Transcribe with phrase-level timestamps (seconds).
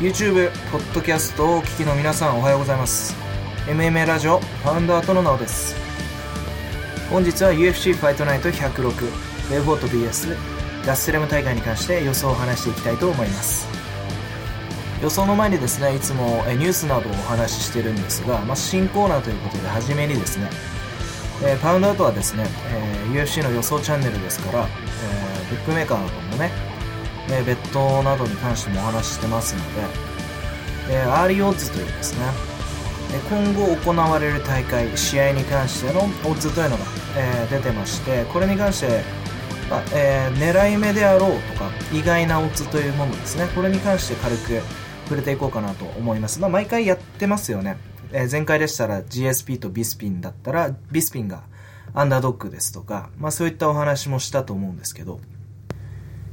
[0.00, 3.14] YouTube、ポッドキャストをお聞きの皆さんおはようございます。
[3.66, 5.76] MMA ラジオファウンダーとのなおです。
[7.10, 10.34] 本日は UFC ファイトナイト106ウェブォート BS
[10.86, 13.68] ラッセレム大会に関して予想を話していきたいと思います。
[15.02, 20.48] 予想の前にですねいつもニュースなどをお話ししてるんですが、まあ、新コーナーということで初めにですね、
[21.44, 26.69] えー、パウンドアウトはですね、えー、UFC の予想チャンネルですから、えー、ブックメーカーなどもね
[27.32, 29.80] えー、ベッドなどに関してもお話ししてますので、
[30.90, 32.24] えー、アーリーオッズというですね、
[33.12, 36.84] え今後行われる大会、試合に関してのオッズというのが、
[37.16, 39.02] え、出てまして、これに関して、
[39.68, 44.60] まあえー、狙い目であろうとか、意外なオッズというものですね、これに関して軽く
[45.04, 46.40] 触れていこうかなと思います。
[46.40, 47.78] まあ、毎回やってますよね。
[48.12, 51.42] え、前回でしたら GSP とビスピンだったら、ビスピンが
[51.94, 55.20] アンダードッグですとか、まあ、そういったお話もしたと思うんですけど、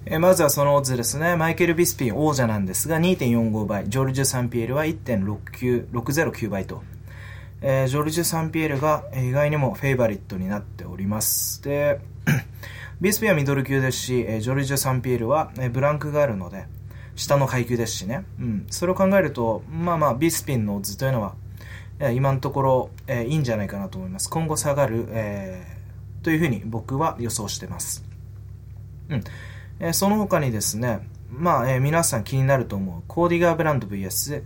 [0.09, 1.35] えまずはそのオッズですね。
[1.35, 3.89] マイケル・ビスピン王者なんですが2.45倍。
[3.89, 6.81] ジョルジュ・サンピエールは1.609倍と。
[7.61, 11.61] えー、ジョルジュ・サンピエールが意外にもフェイバリットになっております。
[11.61, 11.99] で、
[13.01, 16.67] ビスピンはミドル級ですし、えジョルジュ・サンピエールは、えブランクがあるので、
[17.15, 18.23] 下の階級ですしね。
[18.39, 18.67] うん。
[18.69, 21.35] それを考えると、まあまあ、ビスピンのオッズというのは、
[21.99, 24.29] え今のところ、えいいんじゃないかなと思います。
[24.29, 28.05] 今後下がる、えー、というふうに僕は予想してます。
[29.09, 29.23] うん。
[29.79, 34.43] えー、その他にですね、まあ、えー、皆さん気になると思う、コーディガーブラント VS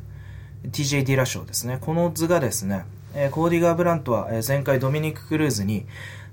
[0.70, 1.78] TJ ディラショーですね。
[1.82, 5.86] このオッズがですね、えー、コーディガーブラントは、えー、前回ドミニク・クルーズに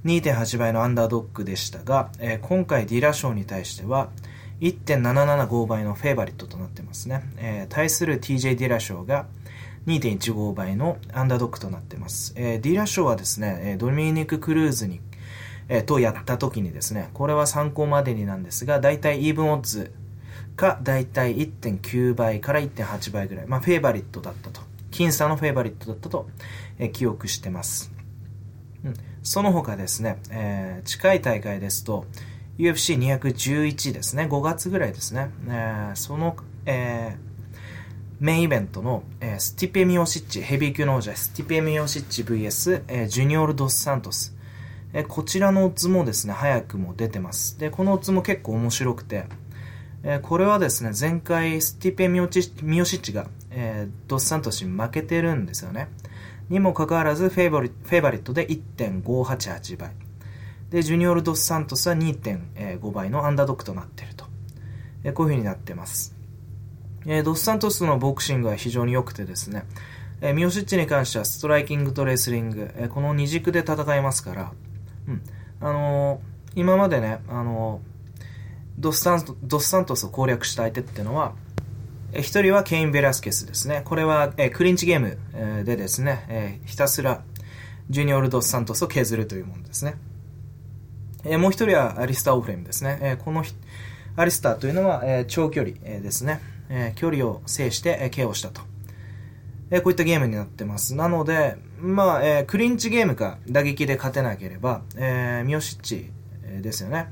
[0.05, 4.11] 2.8倍のアンダードッグでしたが、えー、今回ディラショーに対しては
[4.61, 7.23] 1.775倍のフェイバリットとなってますね。
[7.39, 9.27] えー、対する TJ ディラショーが
[9.87, 12.35] 2.15倍のアンダードッグとなってます。
[12.37, 15.01] えー、ディラショーはですね、ドミニク・クルーズに
[15.69, 19.93] えー、とやった時にですね、これは参考までになんですが、だいたいイーブンオッズ
[20.56, 23.47] か、だいたい1.9倍から1.8倍ぐらい。
[23.47, 24.61] まあ、フェイバリットだったと。
[24.91, 26.28] 僅差のフェイバリットだったと、
[26.78, 27.93] えー、記憶してます。
[28.84, 32.07] うん、その他ですね、えー、近い大会ですと、
[32.59, 36.37] UFC211 ですね、5月ぐらいですね、えー、その、
[36.67, 37.28] えー、
[38.21, 44.38] メインイベントの、えー、スティペミオシッチ、ヘビー級の王者、スティペミオシッチ VS、えー、ジュニオル・ドス・サントス。
[44.98, 47.56] えこちらのオッズもですね、早くも出てます。
[47.56, 49.26] で、このオッズも結構面白くて、
[50.03, 52.28] えこれはですね、前回スティペミオ
[52.64, 55.86] ミオシッチが、えー、ドスサントスに負けてるんですよね。
[56.48, 59.92] にもかかわらずフェイバリ、フェイバリットで1.588倍。
[60.70, 64.25] で、ジュニオル・ドスサントスは2.5倍のアンダードッグとなっていると。
[65.04, 66.12] えこういう風になってます。
[67.06, 69.62] えドスサントスのボクシングは非常に良くてですね、
[70.20, 74.53] えミオシッチに関してはストライキングとレスリング、えこの二軸で戦いますから、
[75.09, 75.23] うん。
[75.61, 78.39] あのー、今までね、あのー、
[78.79, 81.35] ドスサントドスサントスを攻略した相手っていうのは、
[82.13, 83.83] 一人はケイン・ベラスケスですね。
[83.85, 87.23] これは、えクリンチゲーム、えでですね、えひたすら
[87.91, 89.97] ジュニオル・ドスサントスを削るというものですね。
[91.25, 92.99] えもう一人はアリスター・オフレームですね。
[93.03, 93.45] えこの
[94.17, 96.41] アリスターというのは、え長距離、えですね、
[96.71, 98.63] え距離を制して、え KO したと。
[99.71, 100.95] えこういったゲームになってます。
[100.95, 106.11] なので、まあ、えー、クリンチゲームか打撃で勝てなければ、えー、ミオシッチ、
[106.61, 107.09] ですよね。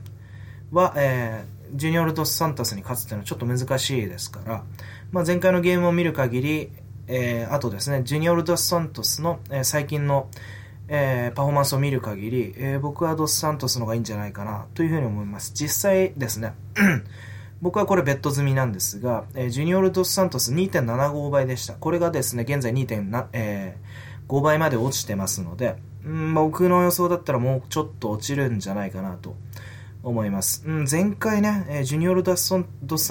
[0.73, 4.65] は、えー、ジュニオル・ドス・サンタスに勝つっていうのはちょっと難しいですから、
[5.13, 6.71] まあ、前回のゲームを見る限り、
[7.09, 10.29] えー、あとですね、ジュニオル・ドス・サントスの、えー、最近の、
[10.89, 15.53] えー、パフォーマンスを見る限り、えー、僕はドス・サントスの方がいいんじゃないかなというふうに思います。
[15.55, 16.55] 実際ですね、
[17.63, 21.75] 僕はこれベッド済みなんですが、えー、ジュニオル・ドス・サントス2.75倍でした。
[21.75, 23.87] これがですね、現在2.5、えー、
[24.29, 29.37] 5倍まで落ちてますので、うん、僕の予想だったらもうちょっと落ちるんじゃないかなと
[30.03, 30.65] 思います。
[30.67, 32.57] うん、前回ね、えー、ジュニオル・ドス・サ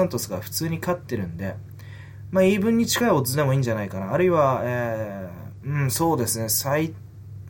[0.03, 1.55] ントスが普通に勝ってるんで、
[2.31, 4.13] まあ、イーブンに近いオッズでもいいんじゃないかな。
[4.13, 6.93] あるいは、えー、うん、そうですね、最、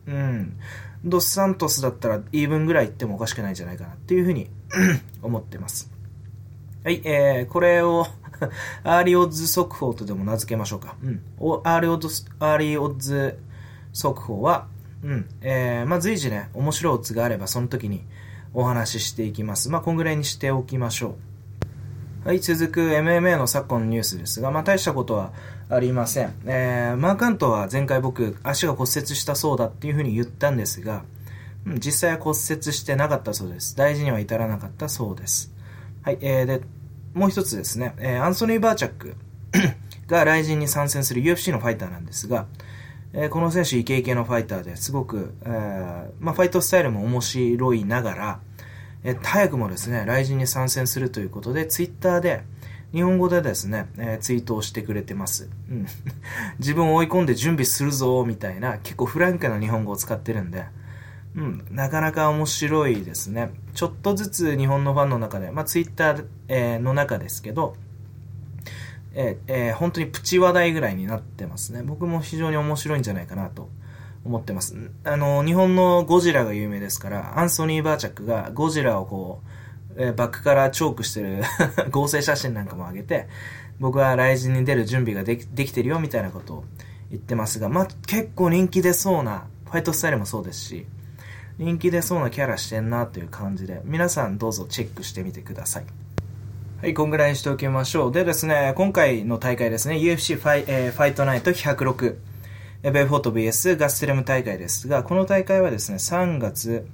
[0.08, 0.58] うん、
[1.04, 4.50] ドス・サントスだったらイーブンぐらいいってもおかしくないんじゃないかなっていうふうに
[5.22, 5.92] 思ってます。
[6.84, 8.06] はい、えー、これを
[8.84, 10.96] アーリーオッズ速報とでも名付けましょうか。
[11.04, 11.22] うん。
[11.64, 13.40] アーリーオッズ、アーリーオッズ
[13.96, 14.68] 速報は、
[15.04, 18.04] うん、えー、まあ、随時ね、面白いオッズがあれば、その時に
[18.54, 19.70] お話ししていきます。
[19.70, 21.16] まあ、こんぐらいにしておきましょ
[22.26, 22.28] う。
[22.28, 25.32] はい、続く MMA の昨今のニュースですが、まあ、大したことは
[25.70, 26.34] ありません。
[26.46, 31.06] えー、マーク・ハントは前回僕、足が骨折したそうだっていうふうに言ったんですが、
[31.66, 33.78] うん、実際は骨折してなかったそうです。
[33.78, 35.54] 大事には至らなかったそうです。
[36.02, 36.62] はい、えー、で、
[37.14, 39.16] もう一つですね、えー、アンソニー・バーチャック
[40.08, 42.48] が来人に参戦する UFC のファイターなんですが、
[43.18, 48.40] えー、この選手イケイケのファイターですごく、えー、まあ、ファイトスタイルも面白いながら、
[49.06, 52.44] えー、早くもですね、来人に参戦するということで、ツイッターで
[52.92, 55.50] 日本語でですね、えー、ツイートをしてくれてます。
[55.72, 55.86] うん。
[56.60, 60.66] 自分を追い込んで準備するぞ、みたいな、結構フランクな日本語を使ってるんで、
[61.38, 63.52] うん、なかなか面白いですね。
[63.74, 67.76] ちょっとずつ日本のファンの中で、まあ、ツイッター、えー、の中ですけど、
[69.18, 71.82] えーえ、本当にプチ話題ぐらいになってますね。
[71.84, 73.70] 僕も非常に面白いんじゃないかなと
[74.26, 74.76] 思ってます。
[75.06, 79.42] あの、日本のゴジラが有名ですから、アンソニー・バーチャックがゴジラをこ
[79.98, 81.44] う、えー、バックからチョークしてる
[81.90, 83.30] 合成写真なんかも上げて、
[83.80, 86.64] 僕は来人に出る準備ができできてるよみたいなことを
[87.10, 90.86] 言ってますが、まあ、結構人気出そうな、ファイトスタイルもそうですし、
[91.58, 96.05] 人気出そうなキャラしてんなという感じで、皆さんどうぞチェックしてみてください。
[96.82, 98.12] はい、こんぐらいにしておきましょう。
[98.12, 102.18] でですね、今回の大会ですね、UFC ファイ,、えー、ファイトナイト106、
[102.92, 106.86] ベイフォート VS ガステレム大会ですが、この大会はですね、3月、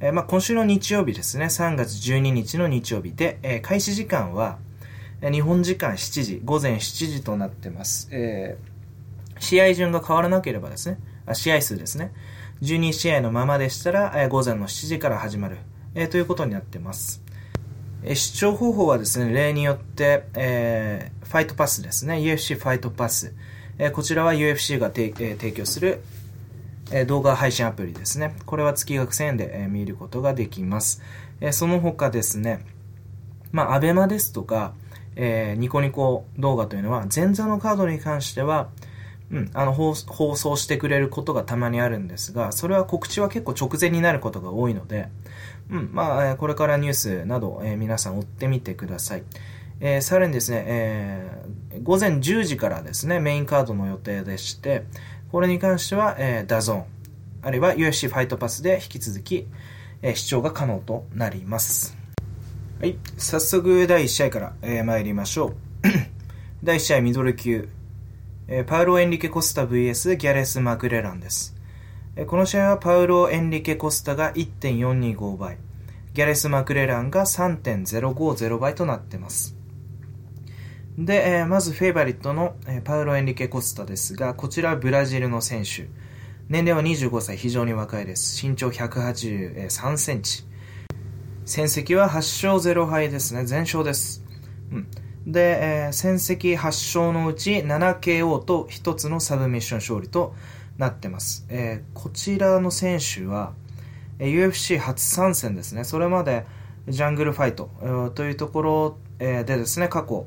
[0.00, 4.56] えー、まあ、今週の日曜日ですね、3月12日の日曜日で、えー、開始時間は、
[5.20, 6.78] 日本時間7時、午前7
[7.10, 8.08] 時となってます。
[8.10, 12.12] えー、試合順が変わらなければですね、あ試合数ですね、
[12.62, 15.58] 12試合のままでしたら、えー、午前の7時から始まる、
[15.94, 17.27] えー、ということになってます。
[18.14, 23.34] 視聴方法はですね、例によって、えー、ファイトパスですね、UFC ファイトパス、
[23.78, 26.00] えー、こちらは UFC が提,、えー、提供する
[26.90, 28.34] え動画配信アプリですね。
[28.46, 31.02] これは月額1000円で、え見ることができます。
[31.40, 32.64] えその他ですね、
[33.52, 34.72] まあ、アベマですとか、
[35.16, 38.68] え、ニコニコ動画というのは、前座のカードに関しては、
[39.30, 45.08] うん、あの、放送してくれることがたまにあるんですが、それは告知は結構直前になることが多いので、
[45.70, 49.24] うん、まあ、これからニュースなど、えー、皆さん追ってみてください。
[49.80, 54.84] えー、さらにですね、えー、午前10時からですね、メインカードの予定でして、
[55.30, 56.84] これに関しては、えー、ダゾーン、
[57.42, 59.46] あるいは UFC ファイトパスで引き続き、
[60.02, 61.96] えー、視聴が可能となります。
[62.80, 62.96] はい。
[63.16, 65.54] 早速、第1試合から、えー、参りましょう。
[66.64, 67.68] 第1試合、ミドル級。
[68.48, 71.57] えー、パウロ・エンリケ・コスタ VS ギャレス・マクレランです。
[72.26, 75.58] この試合はパウロ・エンリケ・コスタが1.425倍、
[76.14, 79.56] ギャレス・マクレランが3.050倍となっています。
[80.98, 85.86] で、え、まずフェイバリットの、え、パウロ・エンリケ・コスタですが、こちらはブラジルの選手。
[86.48, 88.44] 年齢は25歳、非常に若いです。
[88.44, 90.44] 身長183センチ。
[91.44, 93.44] 戦績は8勝0敗ですね。
[93.44, 94.24] 全勝です。
[94.72, 94.88] うん。
[95.24, 100.34] で、え、戦績8勝のうち 7KO と1つのサブミッション勝利と
[100.78, 101.44] なってます。
[101.50, 103.52] えー、こちらの選手は、
[104.18, 105.84] え、UFC 初参戦ですね。
[105.84, 106.46] それまで
[106.88, 110.26] ジャングルファイト、えー、というところ、でですね、過去、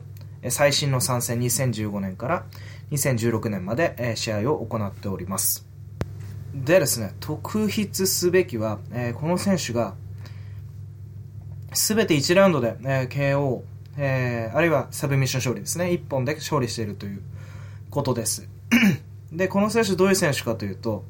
[0.50, 2.46] 最新の参戦2015年から
[2.92, 5.66] 2016年まで、え試合を行っております。
[6.54, 9.96] でですね、特筆すべきは、えこの選手が
[11.74, 13.62] 全て1ラウンドで、え KO、
[13.98, 17.22] え、あるいはサブミッション勝利ですね、1本で勝利しているという
[17.90, 18.50] ことです。
[19.32, 21.06] で、この選手どういう選手かというと、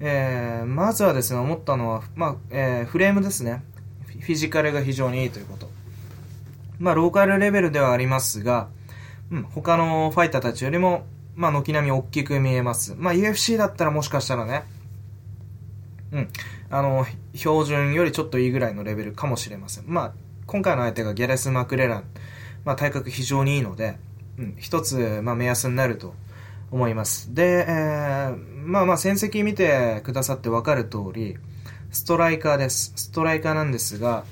[0.00, 3.62] えー、まずはですね、思ったのは、まあえー、フレームですね。
[4.20, 5.70] フィジカルが非常にいいということ。
[6.78, 8.68] まあ、ローカルレベルではありますが、
[9.30, 12.94] うん、他のファイターたちよりも、まあ、軒並み大きく見えます。
[12.96, 14.64] まあ、UFC だったらもしかしたらね、
[16.12, 16.28] うん、
[16.70, 19.84] あの、標準よりちょっといいぐらいのレベルかもしれません。
[19.86, 20.12] まあ、
[20.46, 22.04] 今回の相手がギャレス・マクレラン、
[22.64, 23.98] まあ、体格非常にいいので、
[24.38, 26.14] うん、一つ、まあ、目安になると
[26.72, 27.34] 思います。
[27.34, 28.36] で、えー、
[28.66, 31.36] まあまあ、戦績見てくださってわかる通り、
[31.90, 32.92] ストライカーです。
[32.96, 34.24] ストライカーなんですが、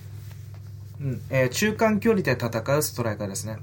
[1.01, 3.59] うんえー、中間距離で戦うストライカーですね。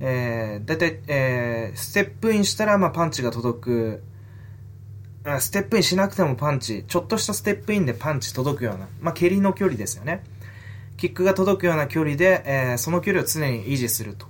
[0.00, 4.02] えー、だいたい、えー、ステップインしたら、まあ、パンチが届く、
[5.24, 10.24] あステップインしなくてもパンチ、ちょっとしたステップインでパンチ届くような、まあ、蹴りの距離ですよね。
[10.96, 14.26] キックが届くような距離で、えー、その距離を常に維持すると。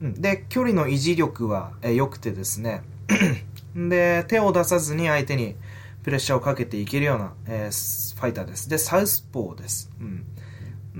[0.00, 2.82] うんで、距離の維持力は、えー、良くてですね、
[3.88, 5.56] で、手を出さずに相手に
[6.02, 8.68] プレッシャーをかけていけるような、えー、ファイターです。
[8.68, 9.90] で、サウスポーです。
[10.00, 10.24] うん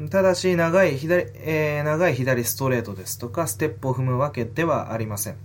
[0.08, 5.36] ただし、長い左、えー、長い左ストレートですとか、ステップを踏むわけではありません。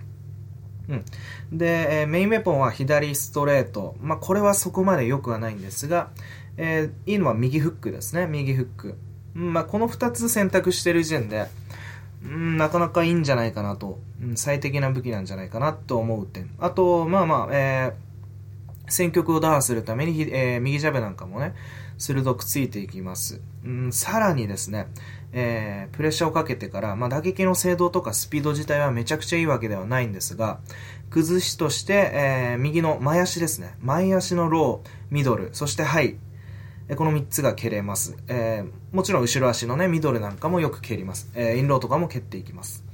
[0.87, 1.05] うん。
[1.57, 3.95] で、えー、メインウェポンは左ストレート。
[4.01, 6.11] まあ、これはそこまで良くはないんですが、
[6.57, 8.27] えー、いいのは右フックですね。
[8.27, 8.97] 右フック。
[9.35, 11.47] うん、まあ、この2つ選択してる時点で、
[12.25, 16.49] うん、なかなかいいんじゃないかなと、うん、最適な武器なんじゃないかなと思う点。
[16.59, 21.53] あと、まあまあ、えー、戦局を打破するために、えー、右ジャブなんかもね、
[21.97, 23.41] 鋭くついていきます。
[23.63, 24.87] うん、さらにですね、
[25.31, 30.59] えー、プレッシャーをかけてから、まあ、打撃の精度とかスピード自体はめちゃくちゃいいわけではないんですが、
[31.09, 33.75] 崩しとして、えー、右の前足ですね。
[33.81, 36.17] 前足のロー、ミドル、そしてハイ。
[36.93, 38.15] この3つが蹴れます。
[38.27, 41.31] えー、もちろん後ろ足のね、ミドルなんかもよく蹴ります。
[41.33, 42.85] えー、インローとかも蹴っていきます。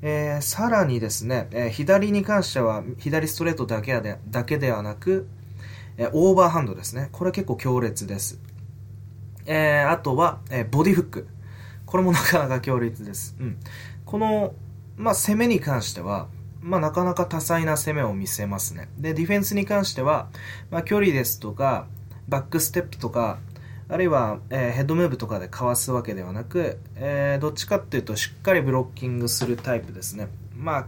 [0.00, 5.28] えー、さらにですね、え、左に関しては、左ストレートだけでだけではなく、
[5.98, 7.10] え、オーバーハンドですね。
[7.12, 8.40] これ結構強烈です。
[9.44, 11.28] え、あとは、え、ボディフック。
[11.84, 13.36] これもなかなか強烈です。
[13.40, 13.58] うん。
[14.06, 14.54] この、
[14.96, 16.28] まあ、攻めに関しては、
[16.60, 18.88] まあ、なかなか多彩な攻めを見せますね。
[18.98, 20.28] で、ディフェンスに関しては、
[20.70, 21.86] まあ、距離ですとか、
[22.28, 23.38] バックステップとか、
[23.90, 30.28] あるいは、えー、ヘッドムーブとかでかわすわけではなく、えー、どっちかっていうとしっかりブロッキングするタイプですね。
[30.54, 30.86] まあ、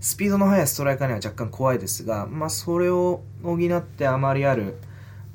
[0.00, 4.76] スピードの速いストライカーには若干怖いですが、まあ、それを補ってあまりある、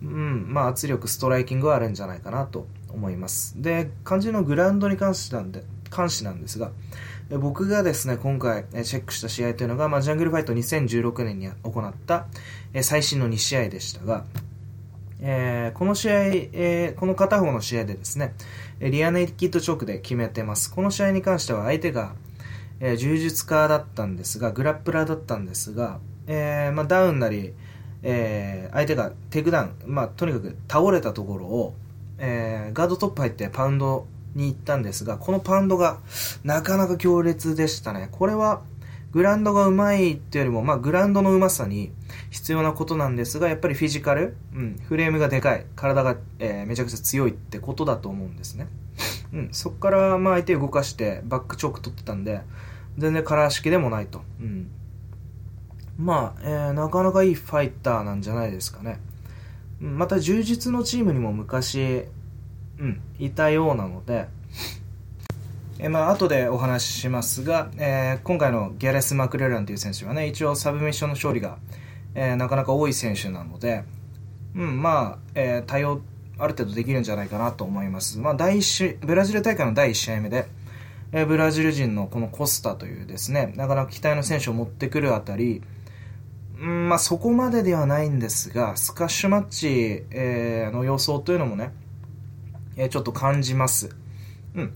[0.01, 3.61] うん、まあ、圧力、ストライキングはあるんじゃないかなと思います。
[3.61, 6.71] で、肝心のグラウンドに関してなんで、関してなんですが、
[7.39, 12.27] 僕がですね、今回チェックした試合というのが、まあ、ジャングルファイト2016年に行った
[12.81, 14.25] 最新の2試合でしたが、
[15.21, 18.33] えー、この試合、えー、この片方の試合でですね、
[18.79, 20.73] リアネイキッドチョークで決めてます。
[20.73, 22.15] この試合に関しては相手が、
[22.79, 27.53] えー、柔術家だったんですが、グラップラーだったんですが、えーまあ、ダウンなり、
[28.01, 31.75] えー、相手がテイクダウン、まあ、とにかく倒れたところを、
[32.17, 35.99] えー、ガードトップ入ってパウンドに行ったんですが、このパウンドが
[36.43, 38.09] なかなか強烈でしたね。
[38.11, 38.61] これは、
[39.11, 41.91] グラウンドがうまいっていうよりも、まあ、グラウンドのうまさに
[42.31, 48.67] 必要なことなんですが、やっぱりフィジカル、うん、フレームがでかい、体が、えー、めちゃくちゃ強いってことだと思うんですね。
[49.33, 52.41] うん、そこから、まあ、相手動かしてバックチョーク取ってたんで、
[52.97, 54.21] 全然カラー式でもないと。
[54.39, 54.71] うん。
[55.97, 58.99] まあ、えー、なかなかいいファイターなんじゃないですかね。
[59.81, 62.05] また、充実のチームにも昔、
[62.79, 64.27] うん、いたようなので、
[65.79, 71.57] え、まあ後でお話ししますが、えー、今回のギャレス・マクレランという選手はね、一応サブミッションの勝利が、
[72.15, 73.83] えー、なかなか多い選手なので、
[74.55, 76.01] うん、まあ、えー、対応
[76.37, 78.19] ある程度できるんじゃないかなと思います。
[78.19, 80.47] まあ、第一ブラジル大会の第1試合目で、
[81.11, 85.61] えー、ブラジル人のこのコスタというですね、なかなか期待の選手を持ってくるあたり、
[86.59, 91.71] うん、まあそこまでではないんですが、スカッシュマッチ、えー、の予想というのもね、
[92.75, 93.95] えー、ちょっと感じます。
[94.55, 94.73] うん。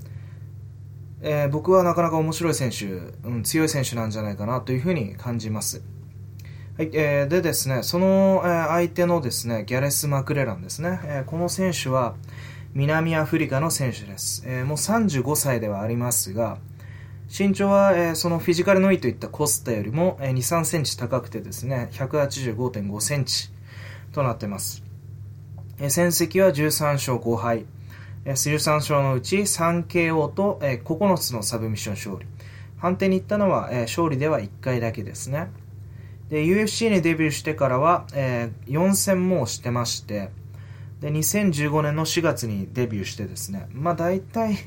[1.22, 2.86] えー、僕はなかなか面白い選手、
[3.28, 5.82] うん、強い選手なんじゃないかなというふうに感じます。
[6.78, 12.16] はい、えー、でですね、その、えー、相手のですね、ギャレス・マクレランですね、えー、この選手は
[12.74, 14.44] 南アフリカの選手です。
[14.46, 16.58] えー、もう35歳ではありますが、
[17.30, 23.52] 身長は、えー、そのフィジカルのいいといったコスタよりも、えー、2、3センチ高くてですね、185.5センチ
[24.12, 24.84] となっています。
[25.80, 27.66] えー、戦績は13勝5敗。
[28.26, 32.26] 13勝のうち 3KO と9つのサブミッション勝利。
[32.78, 35.48] 判定に行ったのは勝利では1回だけですね。
[36.30, 38.06] で、UFC にデビューしてからは
[38.68, 40.32] 4戦もしてまして、
[41.02, 44.58] で、2015年の4月にデビューしてですね、まあ大体、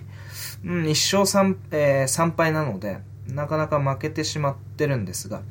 [0.65, 5.43] うん、1勝 3,、えー、3敗なので、なかなか負けてしまってるんですが、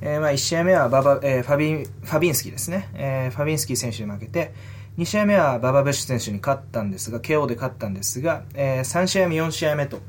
[0.00, 2.88] えー、まあ1試合目はババ、えー、ファビン、ファビンスキーですね。
[2.94, 4.52] えー、ファビンスキー選手に負けて、
[4.98, 10.00] 2試合目はババブッシュ選手に勝ったんですが、KO で勝ったんですが、えー、3試合目、4試合目と、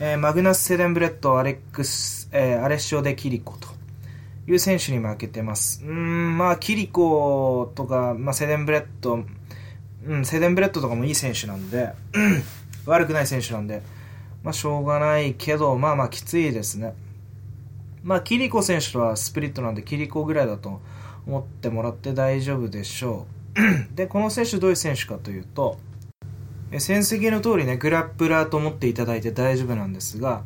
[0.00, 3.79] えー、マグナス・セデンブラッド、アレックス、えー、アレッシオ・デ・キリコと
[4.50, 5.84] いう選手に負けてます。
[5.84, 9.24] うん、まあ、キリコとか、まあ、セデンブラッド、
[10.06, 11.92] うん、セデンブラッドとかもいい選手なんで、
[12.84, 13.82] 悪くない選手なんで、
[14.42, 16.94] まあ、しょうがないけど、まあまあ、きついですね。
[18.02, 20.80] まあ、キリコ選手とはスプリットなんで、キリコぐらいだと
[21.26, 23.26] 思ってもらって大丈夫でしょ
[23.92, 23.94] う。
[23.94, 25.78] で、この選手どういう選手かというと、
[26.78, 30.42] 戦績の通りね、グラップラーと思っていただいて大丈夫なんですが、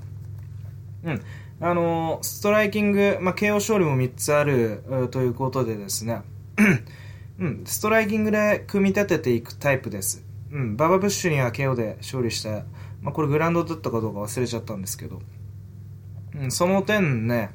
[1.05, 1.23] うん、
[1.61, 6.23] あのストライキング、まあ、KO 勝利も3つあるということでですね、
[7.39, 10.25] うん、ストライキングで組み立てていくタイプです。
[10.53, 12.65] うん、ババブッシュには KO で勝利した、
[13.03, 15.21] まあ、これグラウンドだったかどうか忘れちゃったんですけど、
[16.41, 17.51] うん、その点ね、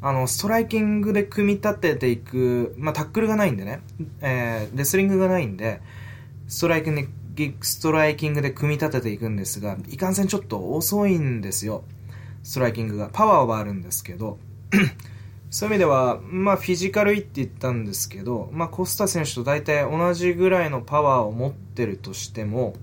[0.00, 3.80] あの、ストライキングで組み立てていく、まあ、タックルがないんでね、
[4.20, 5.80] えー、レスリングがないんで、
[6.46, 11.84] ストライキングで、ストライキングで組み立てていくんですが、いかんせんちょっと遅いんですよ。
[12.42, 13.10] ストライキングが。
[13.12, 14.38] パワーはあるんですけど、
[15.50, 22.74] そういう意味では、まあ、フィジカルいって言ったんですけど、まあ、コスタ選手と大体同じぐらいのパワーを持ってるとしても、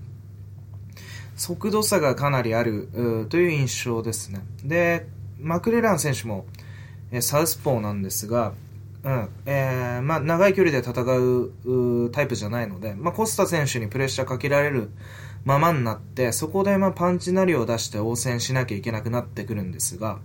[1.36, 4.40] 速度差がかなりあるという印象ですね。
[4.64, 5.06] で、
[5.38, 6.46] マクレラン選手も、
[7.20, 8.52] サウスポーなんですが、
[9.04, 14.90] うんえーまあ、長い距離で戦うタイプじゃないので、まあ、コスタ選手にプレッシャーかけられる
[15.46, 20.18] ままになってそこでまパンチなりを出して応戦しなきゃいけなくなってくるんですが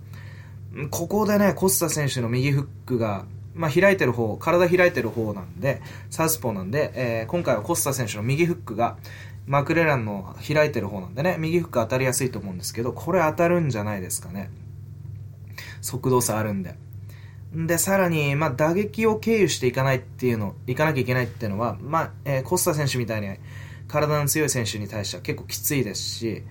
[0.90, 3.24] ここでねコスタ選手の右フックが、
[3.54, 8.96] まあ、開いてる方体開いてる方なんでサウスポーなんで、えー、今回はコスタ選手の右フックが
[9.46, 14.50] マクレランの開いてる方なんでね右フック当たりやすいと思うんですけどこれ当たるんじゃないですかね
[15.82, 16.74] 速度差あるんで。
[17.54, 23.28] で、さらに、まあ、打撃を経由していかないっていうの、いかなきゃいけないっていうのは、まあ、えー、コスタ選手みたいに
[23.92, 26.42] 体の強い選手に対しては結構きついですし、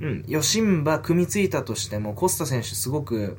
[0.00, 3.36] うん、ヨシンバ組みついたとしても、コスタ選手すごく、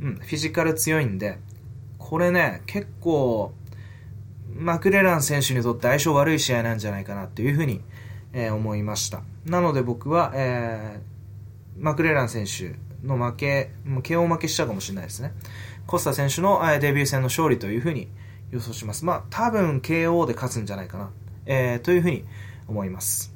[0.00, 1.38] うん、フィジカル強いんで、
[1.98, 3.52] これね、結構、
[4.48, 7.82] マクレラン選手にとって相性悪い試合なんじゃないかなっていうふうに、
[8.32, 9.22] えー、思いました。
[9.44, 12.74] なので僕は、えー、マクレラン選手
[13.06, 15.34] の負け、もう KO 負けしちゃうかもしれないですね。
[15.86, 18.08] コスタ選手のデビュー戦の勝利というふうに
[18.50, 19.04] 予想します。
[19.04, 21.10] まあ、多分 KO で勝つんじゃないかな、
[21.44, 22.24] えー、というふうに
[22.70, 23.34] 思います。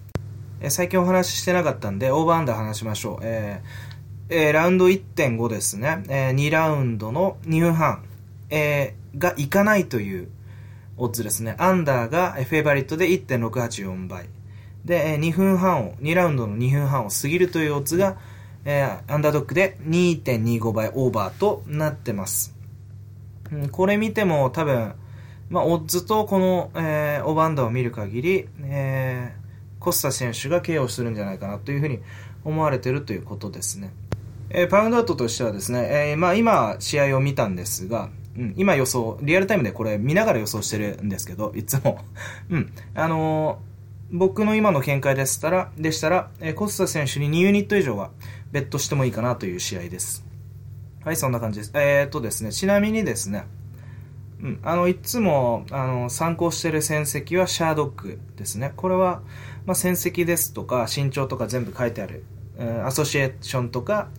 [0.68, 3.18] 最近お話ししてなかったんで、オーバーアンダー話しましょう。
[3.22, 3.96] えー
[4.28, 6.02] えー、ラウンド1.5ですね。
[6.08, 8.04] えー、2ラウンドの2分半、
[8.50, 10.28] えー、がいかないという
[10.96, 11.54] オッズですね。
[11.58, 14.28] アンダーがフェイバリットで1.684倍。
[14.84, 18.16] でえ、2分半を、2ラウンドの2分半を過ぎるというオッズが、
[18.64, 22.54] えー、アンダードックで2.25倍オーバーとなってます。
[23.52, 24.94] うん、これ見ても多分、
[25.48, 32.00] まあ、オッズとこの、えー、オバンダを見る限り、えー、コスタ選手が KO するんじゃないかなというふうに
[32.44, 33.92] 思われているということですね。
[34.50, 42.00] えー、パウンドアウトとしてはですね、えー、まあ今試合を見たんですが、うん、今予想、リアルタイムでこれ見ながら予想してるんですけど、いつも。
[42.50, 42.72] うん。
[42.94, 48.10] あのー、僕の今の見解でしたら、でしたら、えー、コスタ選手に2ユニット以上は
[48.52, 50.24] ベットしてもいいかなという試合です。
[51.04, 51.72] はい、そんな感じです。
[51.74, 53.46] えー、っとですね、ちなみにですね、
[54.42, 58.72] うん、あの、いつも、あの、参考してる戦績はシャードックですね。
[58.76, 59.22] これは、
[59.64, 62.24] まあ、戦績ですとか、身長とか全部書いてある、
[62.58, 64.10] えー、アソシエーションとか、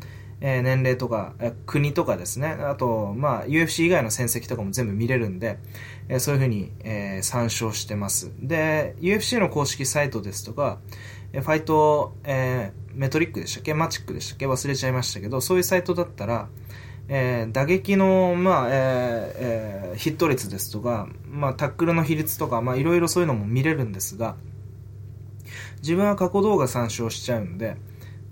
[0.42, 5.60] えー、年齢とか、えー、国とかですね、あと、まあ、UFC 以外の戦績とかも全部見れるんで、
[6.10, 8.32] えー、そういうふうに、えー、参照してます。
[8.40, 10.80] で、UFC の公式サイトですとか、
[11.32, 13.74] えー、ファイト、えー、メトリックでしたっけ？
[13.76, 14.48] マチックでしたっけ？
[14.48, 16.50] 忘れちゃいましたけど、そういうサイトだったら、
[17.10, 24.36] えー、打撃の、まあ、えーえー、ヒット率ですとか、まあ、タックルの比率とか、まあ、いろいろそういうのも見れるんですが、
[25.82, 27.78] 自分は過去動画参照しちゃうんで、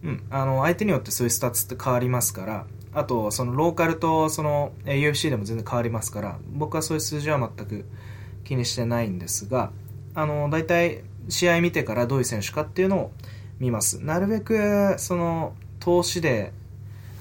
[0.04, 7.86] うん、あの相手によってそういうスタッツって変わりますからあとそのローカルとその UFC でも全然変わりますから僕はそういう数字は全く
[8.44, 9.72] 気にしてないんですが
[10.14, 13.12] あの大体試合見てからどういう選手かっていうのを
[13.58, 14.04] 見ます。
[14.04, 16.54] なるべくその当時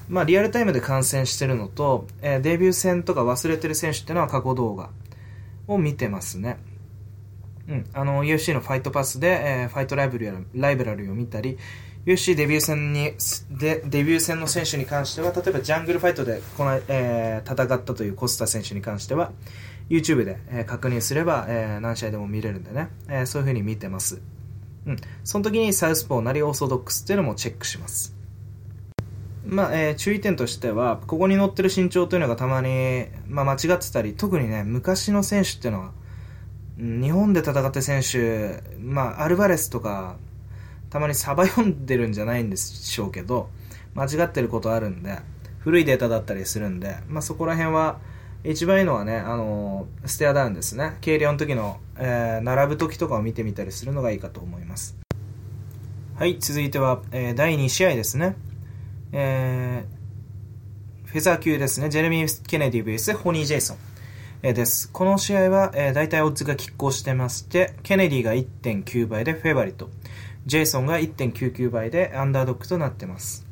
[0.09, 4.91] まあ、リアルタイムで観戦してるのと、えー、デビュー戦とか忘れてる選手っていうのは過去動画
[5.67, 6.59] を見てますね。
[7.69, 7.87] うん。
[7.95, 11.59] あの、UFC のファイトパスで、えー、ファイトライブラリライブラリを見たり、
[12.07, 13.13] UFC デビュー戦に
[13.51, 19.33] でデビュー戦の選手に関しては例えばジャングルファイトでこの、えー、戦ったというコスタ選手に関しては
[19.89, 24.21] YouTube で、えー、確認すれば、えー、何試合でも見れるんでね、えー、そういう風に見てます、
[24.87, 28.14] うん、その時にサウスポーなりオーソドックスっていうのもチェックします
[29.47, 35.93] まあえー、注意点としてはここに載ってる身長というのがたまに、まあ、間違ってたり特にね昔の選手っていうのは
[36.79, 40.17] 日本で戦って選手、まあ、アルバレスとか
[40.95, 43.51] たまにサバ読んでるんじゃないんでしょうけど、
[43.97, 45.19] 間違ってることあるんで、
[45.59, 47.99] 古いデータだったりするんで、まあ、そこら辺は、
[48.45, 50.97] 一番いいのはね、あのー、ステアダウンですね。
[51.05, 54.97] 軽量の時の、えー、並ぶ時とかを見てみたりするのがいいかと思います。
[56.15, 58.37] はい、続いては、えー、第2試合ですね。
[59.17, 61.89] えー、フェザー級ですね。
[61.89, 63.77] ジェレミー・ケネディ VS ホニー・ジェイソン。
[64.43, 64.91] えー、です。
[64.91, 69.89] この試合は、えー、大体オッズが拮抗してまして、ケネディが1.9倍でフェイバリット。
[70.47, 73.47] ジェイソンが1.99倍でアンダードックとなってます。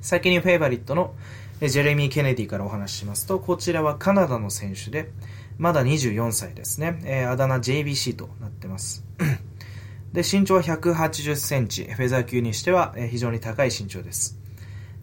[0.00, 1.14] 先にフェイバリットの
[1.60, 5.10] ジェレミー・ケネディからお話ししますと、こちらはカナダの選手で、
[5.58, 6.98] まだ24歳ですね。
[7.04, 9.04] えー、あだ名 JBC となってます。
[10.14, 11.84] で、身長は180センチ。
[11.84, 14.41] フェザー級にしては、え、非常に高い身長です。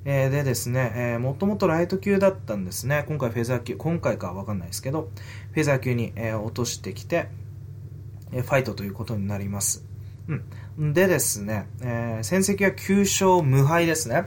[0.05, 3.05] えー、でですね、えー、もともとライト級だったんですね。
[3.07, 5.09] 今回フェザー級、今回かはわかんないですけど、
[5.51, 7.27] フェザー級に、えー、落としてきて、
[8.31, 9.85] えー、ファイトということになります。
[10.77, 10.93] うん。
[10.93, 14.25] でですね、えー、戦績は9勝無敗ですね。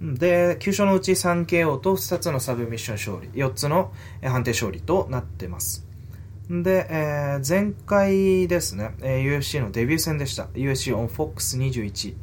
[0.00, 5.86] で、9勝のうち 3KO と2つのサブミッション勝利、4つの判定勝利となってます。
[6.50, 10.44] で、えー、前回ですね、えー、UFC のデビュー戦でした。
[10.54, 12.14] UFC on Fox21。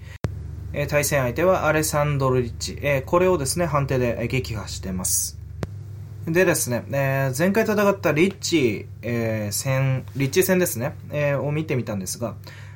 [0.73, 2.77] えー、対戦相手はアレサンドロ・リッチ。
[2.81, 5.37] えー、これをですね、判定で撃破してます。
[6.27, 12.35] でですね、えー、前回戦ったリッチ、えー、戦、リッチ戦ですね、えー、を見てみたんですが、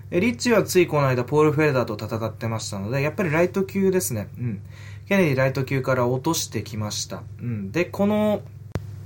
[0.10, 4.28] リッチはついこの間ポール・フェルダーと戦ってましたので、やっぱりライト級ですね。
[4.38, 4.62] うん。
[5.08, 7.24] ケネディライト級から落としてきました。
[7.42, 7.72] うん。
[7.72, 8.42] で、この、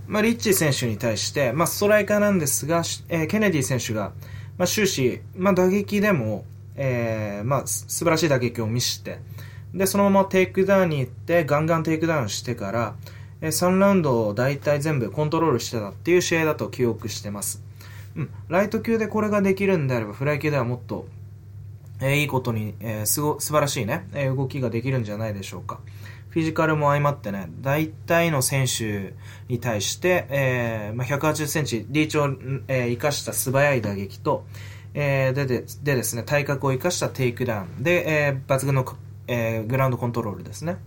[0.08, 4.14] まあ、リッチ選手に対して、まあ、ストライカーなんですが、えー、ケネディ選手が、
[4.58, 6.46] まあ、終始、まあ、打撃でも、
[6.76, 9.20] えー、まあ、素晴らしい打撃を見せて、
[9.74, 12.96] で、そのままテイクダウンに行って、ガンガンテイクダウンしてから、
[13.42, 17.62] え3ラウンドを大体全部コントロールしてたっていう試合だと記憶してます。
[18.16, 21.08] うん、ライト級でこれができるんであれば、フライ級ではもっと、
[22.00, 25.80] えー、いいことに、えー、すご、素晴らしいね、えー、動きができるんじゃないでしょうか。
[26.30, 29.14] フィジカルも相まってね、大体の選手
[29.48, 32.26] に対して、えー、まあ、180センチ、リーチを、
[32.68, 34.46] えー、生かした素早い打撃と、
[34.98, 38.86] えー、でででですね、体格を生かしたテイクダウンで、えー、抜群の、
[39.28, 40.78] えー、グラウンドコントロールですね。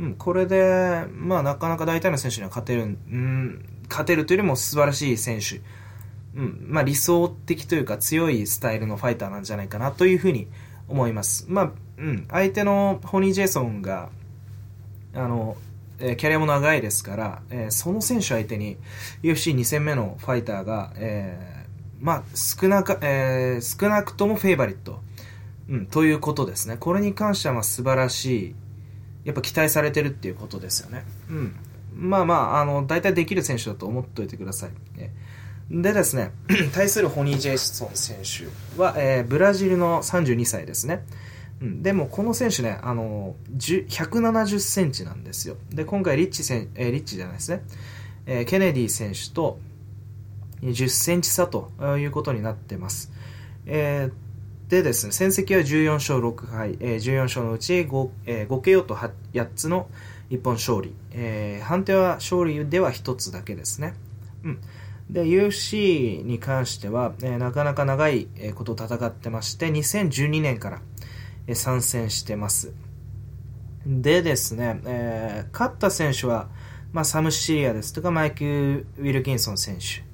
[0.00, 5.60] うん、これで、まあ、なかなか大体の選手には勝てる、うん、勝てるというよりも素晴らしい選手、
[6.38, 10.48] うん、まあ、理想的というか強いスタイルのファイターなんじゃないかなというふうに
[10.88, 11.46] 思います。
[11.48, 14.10] まあ、うん、相手のホニー・ジェイソンが、
[15.14, 15.56] あの、
[15.98, 18.76] えー、キャリアも長いですから、えー、その選手相手に
[19.22, 21.55] UFC2 戦目のファイターが、えー、
[22.00, 25.00] まあ、少なか、えー、少なくともフェイバリット、
[25.68, 26.76] うん、ということですね。
[26.78, 28.54] これに関してはまあ素晴らしい、
[29.24, 31.04] やっぱ期待されてるっていうことですよね。
[31.30, 31.56] うん。
[31.94, 34.98] まあまあ、あの、大体できる選手だと思っておいてください。
[34.98, 35.12] ね、
[35.70, 36.30] でですね、
[36.72, 41.04] 対するホニー・ジェイソン選手は、えー、ブラジルの32歳ですね。
[41.60, 45.56] うん、でもこの選手ね、あの170センチなんですよ。
[45.70, 47.62] で、今回リッチ選、えー、リッチじゃないですね。
[48.26, 49.58] えー、ケネディ選手と
[50.62, 53.12] 10センチ差ということになってます。
[53.66, 54.26] えー
[54.68, 59.86] でですね、戦績は14勝6敗、えー、14勝のうち 5,、えー、5 KO と8つの
[60.28, 63.94] 一本勝利、えー、判定は勝利では1つだけですね。
[64.42, 64.60] うん。
[65.08, 70.80] で、UFC に関しては、えー、なかなか長いこと戦ってまして、2012年から、
[71.46, 72.72] えー、参戦してます。
[73.86, 76.48] でですね、えー、勝った選手は、
[76.92, 80.05] まあ、サム・シリアですとか、マイク・ウィルキンソン選手。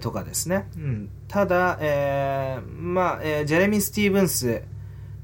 [0.00, 0.68] とかですね。
[0.76, 4.62] うん、ただ、えー、まあ、えー、ジェレミー・スティーブンス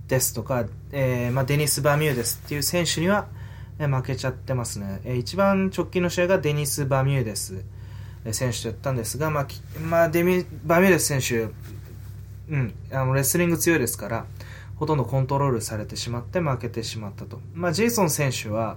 [0.08, 3.26] ですとか、えー、まあ、デニス・バミューデスっていう選手には、
[3.78, 5.00] えー、負けちゃってますね。
[5.04, 7.64] えー、一番直近の試合がデニス・バミューデス
[8.30, 9.46] 選手とやったんですが、まあ、
[9.80, 11.52] まあ、デミ、バミューデス選手、
[12.52, 14.26] うん、あの、レスリング強いですから、
[14.76, 17.40] ほとんどコントロールされてしまって負けてしまったと。
[17.54, 18.76] まあ、ジェイソン選手は、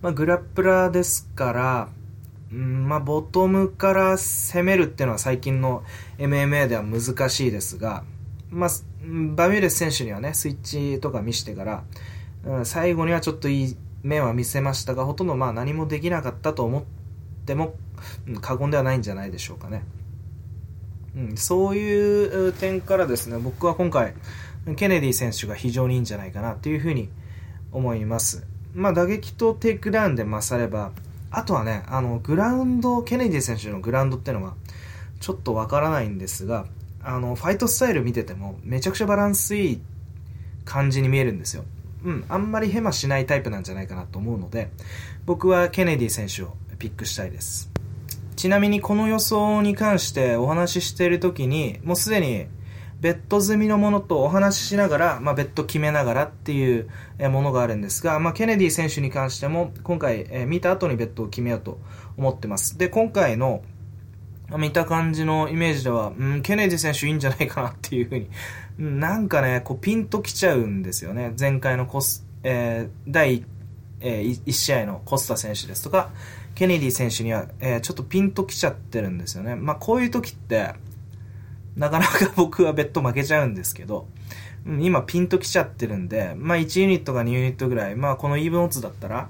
[0.00, 1.88] まあ、グラップラーですから、
[2.52, 5.82] うんまあ、ボトムから攻めるっていうのは最近の
[6.16, 8.04] MMA では難しいですが、
[8.50, 8.70] まあ、
[9.34, 11.84] バミューレス選手にはね、スイッチとか見してから、
[12.44, 16.84] うん、最後にはちょっといい面は見せましたが、ほとんどまあ何もできなかったと思っ
[17.44, 17.74] ても、
[18.26, 19.82] うん、過言ではないんじゃないでしょうかね。
[21.16, 24.14] うん、そういう点からですね、僕は今回、
[24.76, 27.10] ケネディ選手が非常にいいんじゃないかなというふうに
[27.72, 28.46] 思います。
[28.74, 30.92] まあ、打撃とテイクダウンで勝れば、
[31.30, 34.54] あとはね、あの、グラウンド、ケネディ選手のグラウンドっていうのは、
[35.20, 36.66] ちょっとわからないんですが、
[37.02, 39.80] あの、ファイトスタイル見てても、めちゃくちゃバランスいい
[40.64, 41.64] 感じに見えるんですよ。
[42.04, 44.70] うん、あんまりヘマしないタイプなんじゃないかなと思うので、
[45.26, 47.70] 僕はケネディ選手をピックしたいです。
[48.36, 52.46] ちなみにこの予想に関してお話ししている時に、もうすでに
[53.00, 56.88] ベッド済みのものとお話ししながら、まあ、ベッド決めながらっていう
[57.30, 61.78] ものがあるんですが、まあ、ケネディ選手に関しても今回、えー、見た後にベッドを決めようと
[62.16, 62.76] 思ってます。
[62.76, 63.62] で、今回の
[64.56, 68.28] 見た感じのイメージでは、うん、ケネディ選手いいんじゃないかなっていうふうに、
[68.78, 71.34] なんかね、こうピンときちゃうんですよね。
[71.38, 73.44] 前回のコス、えー、第、
[74.00, 76.10] えー、1試合のコスタ選手ですとか、
[76.54, 79.54] ケネディ選手には、えー、ちょっとピンときちゃってるんですよね。
[79.54, 80.74] まあ、こういう時って、
[81.78, 84.08] なかなか僕はベッド負けちゃうんですけど、
[84.66, 89.28] 今ピンときちゃってるんで、まあ1ユニットか2ユニットぐらい、まあこのイーブンオッズだったら、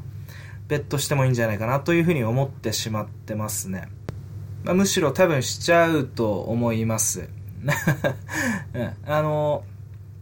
[0.66, 3.88] ベッドしてもいいんじゃないかなというふうに思ってしまってますね。
[4.64, 7.28] まあ、むしろ多分しちゃうと思います。
[8.74, 9.64] うん、あの、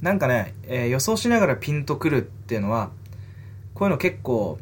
[0.01, 2.91] なんかね、えー、予想しながらピンとくるっていうのは、
[3.75, 4.59] こういうの結構、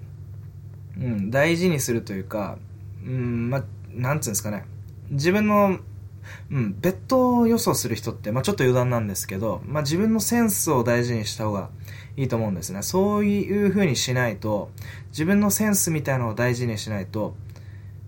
[0.98, 2.58] うん、大事にするというか、
[3.04, 4.64] うん、まあ、なんつうんですかね。
[5.10, 5.78] 自分の
[6.50, 11.70] うん、ベッド予想する人って、まあ、ちょっと余談なんですけど、まあ、自分のセンスを大事にした方が
[12.16, 12.82] いいと思うんですね。
[12.82, 14.70] そういう風にしないと、
[15.10, 17.34] 自分のセンスみたいなのを大事にしないと、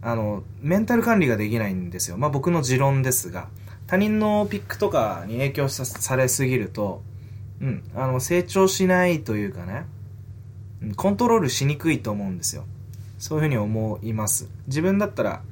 [0.03, 2.17] あの、メンタル管理ができないんですよ。
[2.17, 3.49] まあ、僕の持論ですが、
[3.87, 7.03] 他人のピックとかに影響されすぎると、
[7.61, 9.85] うん、あの、成長しないというかね、
[10.97, 12.65] コントロールしにくいと思うんですよ。
[13.19, 14.49] そういうふうに思います。
[14.67, 15.43] 自分だったら、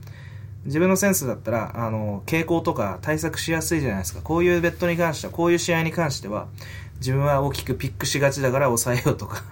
[0.64, 4.20] 自分のセンスだったら、あの、傾向とか対策しやすいじゃないですか。
[4.22, 6.48] こういうベッドに関しては、こういう試合に関しては、
[6.98, 9.42] 自分は大きくピックしがちだから抑えようとか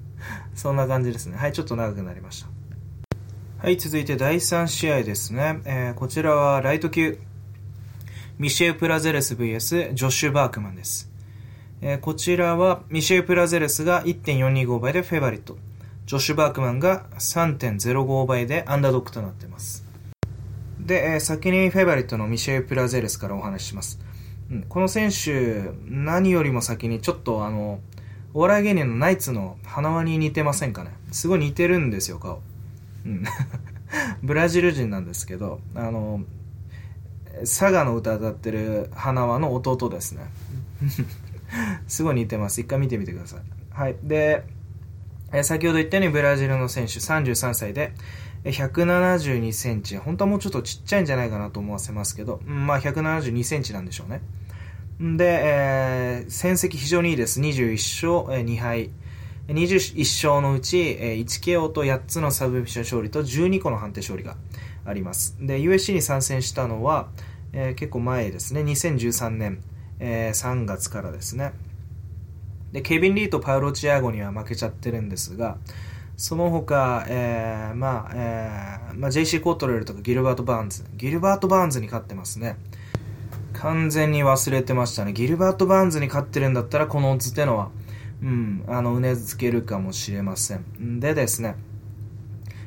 [0.54, 1.36] そんな感じですね。
[1.36, 2.48] はい、ちょっと長くなりました。
[3.58, 5.60] はい、続いて第3試合ですね。
[5.64, 7.18] えー、こちらはライト級、
[8.38, 11.10] ミシェル・プラゼレス VS ジョッシュ・バークマンです。
[11.82, 15.58] えー、こちらはミシェル・プラゼレスが1.425倍でフェバリット。
[16.06, 19.83] ジョシュ・バークマンが3.05倍でアンダードックとなっています。
[20.84, 23.98] で、え、先にフェバリットのミシェル・プラゼレスからお話しします。
[24.50, 27.80] うん、この選手、何よりも先にちょっとあの、
[28.34, 30.90] お笑い芸人のナイツの花輪に似てませんかね？
[31.12, 32.42] すごい似てるんですよ、顔。
[33.06, 33.24] うん。
[34.22, 36.20] ブラジル人なんですけど、あの、
[37.40, 40.24] 佐賀の歌歌ってる花輪の弟ですね。
[41.86, 42.60] すごい似てます。
[42.60, 43.40] 一回見てみてください。
[43.70, 43.96] はい。
[44.02, 44.44] で、
[45.32, 47.92] え先ほど言ったようにブラジルの選手33歳で、
[48.44, 49.96] 172センチ。
[49.96, 54.20] 本当はもうちょっとちっちゃいんじゃないかなと思わせますけど、まあ172センチなんでしょうね。
[55.00, 57.40] で、えー、戦績非常にいいです。
[57.40, 58.90] 21勝、2敗。
[59.48, 64.36] 21勝のうち、えー、1KO と8つのサブミッション勝利と12個の判定勝利が
[64.86, 65.36] あります。
[65.40, 67.08] で、USC に参戦したのは、
[67.52, 68.62] えー、結構前ですね。
[68.62, 69.62] 2013年、
[70.00, 71.52] えー、3月からですね。
[72.72, 75.58] で、ケビン・リーとパウロ・チアゴには負けちゃってるんですが、
[76.16, 80.84] その他、えー、まあ、えー、まあ、JC コートレルとかギルバート・バーンズ。
[80.96, 82.56] ギルバート・バーンズに勝ってますね。
[83.52, 85.12] 完全に忘れてましたね。
[85.12, 87.70] ギルバート・バーンズに勝ってるんだったら、このオッズってのは、
[88.22, 91.00] うん、あの、うなずけるかもしれません。
[91.00, 91.56] でですね、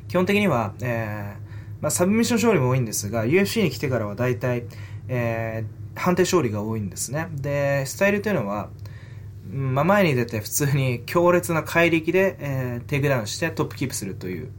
[0.08, 4.64] 基本的には、えー、まあ、サブミッション勝利も多いんですが、UFC に来てからは大体、
[5.08, 7.28] えー、判定勝利が多いんですね。
[7.32, 8.68] で、スタイルというのは、
[9.50, 14.50] まあ、前に出て普通に強烈な怪力で、えー、テイクダウンしてトップキープするという、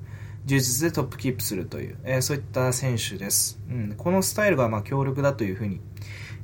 [0.45, 3.59] 柔術でトップキープするという、えー、そういった選手です。
[3.69, 5.79] うん、このスタイルがまあ強力だというふうに、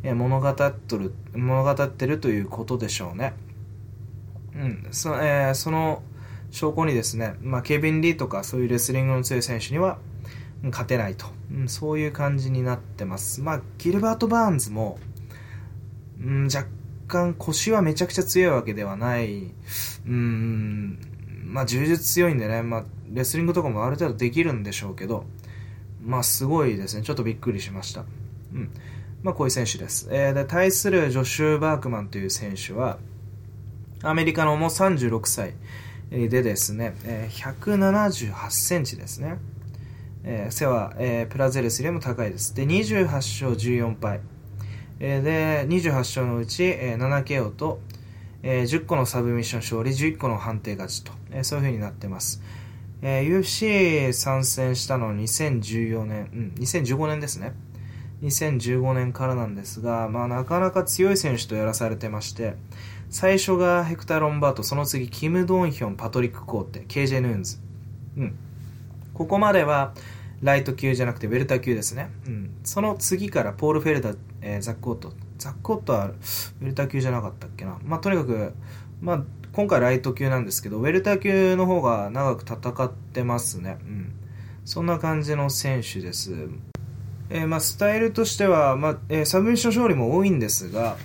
[0.04, 0.56] えー、物語っ
[0.88, 3.34] とる、物語ってるということでしょうね。
[4.56, 6.04] うん、そ,、えー、その
[6.52, 9.98] 証拠にですね、まあ、ケビン・リーとかそういうレスリングの強い選手には
[10.64, 13.42] 勝てないと、うん、そういう感じになってます。
[13.42, 15.00] まあ、ギルバート・バーンズも、
[16.22, 16.68] うん、若
[17.08, 19.52] 干腰はめちゃくちゃ強いわけではない。
[20.08, 21.00] うん、
[21.46, 25.26] まあ柔術強いんでね、まあレスリングとかもある程度できるんでしょうけど、
[26.04, 27.04] まあすごいですね。
[27.04, 28.06] ちょっとびっくりしました。
[28.54, 28.70] うん。
[29.24, 30.08] まあこういう選手です。
[30.12, 32.98] えー、で、対するジョシュー・バークマンという選手は、
[34.04, 35.54] アメリカのもう36歳
[36.12, 39.38] でですね、えー、178センチですね。
[40.24, 42.56] えー、背は、えー、プラゼレスよりも高いです。
[42.56, 44.22] で、28勝14敗。
[45.00, 47.80] えで、28勝のうち、え 7KO と、
[48.44, 52.42] え10個のサブミッション勝利、11個の判定勝ちと、えそういう風になってます。
[53.02, 57.54] え UFC 参戦したのは2014年、うん、2015年ですね。
[58.24, 62.56] 2015年からなんですが、まあなかなか強い選手とやらされてまして、
[63.10, 67.60] 最初がヘクター・ロンバート、その次、キム・ドンヒョン、パトリック・コーテ、KJ ヌーンズ。
[68.18, 68.36] うん。
[69.14, 69.94] ここまでは、
[70.42, 72.10] ライト級じゃなくてウェルター級ですね。
[72.28, 72.50] うん。
[72.64, 75.12] その次からポール・フェルダー、えー、ザック・コット。
[75.40, 77.80] ザック・コットはウェルター級じゃなかったっけな。
[77.84, 78.54] まあ、とにかく、
[79.02, 83.80] まあ、今回ライト級なんですけど、ウェルター級の方が長く戦ってますね。
[83.82, 84.14] うん。
[84.64, 86.48] そんな感じの選手です。
[87.32, 90.96] えー、まあ、スタイルとしては、まあ、えー、サブミッション勝利も多いんですが、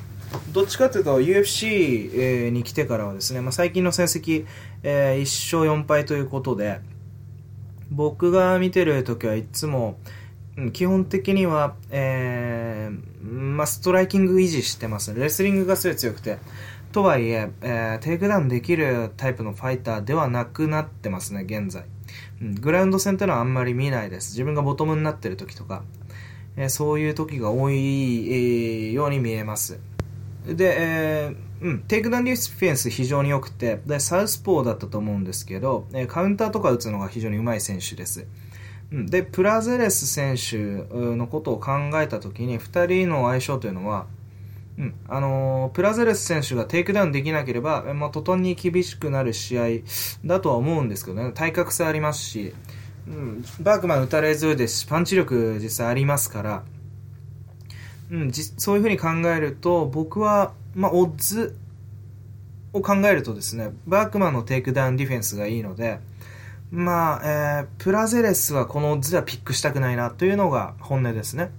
[0.53, 4.47] どっちかというと UFC、えー、に来てからはですね、まあ、最近の戦績、
[4.83, 6.81] えー、1勝4敗ということで、
[7.91, 9.99] 僕が見てる時はいつも、
[10.73, 15.15] 基本的には、えー、まあ、ストライキング維持してます。
[15.15, 16.39] レスリングがすごい強くて。
[16.93, 21.85] とはいええー、テイクダウンできるタイプのファイターではなくなってますね、現在。
[22.43, 24.33] うん、グラウンド戦ってのはあんまり見ないです。
[24.33, 25.85] 自分がボトムになってる時とか、
[26.57, 29.79] えー、そういう時が多い、えー、ように見えます。
[30.45, 38.27] で、えー、うん、テイクダウンディフェンス非常に良くて、で、サウスポーだったと思うんですけど、えカウンターとか打つのが非常に上手い選手です。
[38.93, 40.57] で、プラゼレス選手
[40.93, 44.07] のことを考えたときに、2人の相性というのは、
[44.79, 49.67] うん、あのー、プラゼレス選手がテイクダウンできなければ、まあ、途端に厳しくなる試合
[50.25, 52.55] だとは思うんですけどね、体格差ありますし、
[53.07, 56.63] うん、バークマン打たれ強いですし、パンチ力実際ありますから、
[58.11, 61.57] うん、そういうふうに考えると、僕は、まあ、オッズ
[62.73, 66.01] を考えるとですね、バークマンのテイクダウンディフェンスがいいので、
[66.71, 71.51] まあ、えー、プラゼレスはこのオッズではピックしたくないなというのが本音ですね。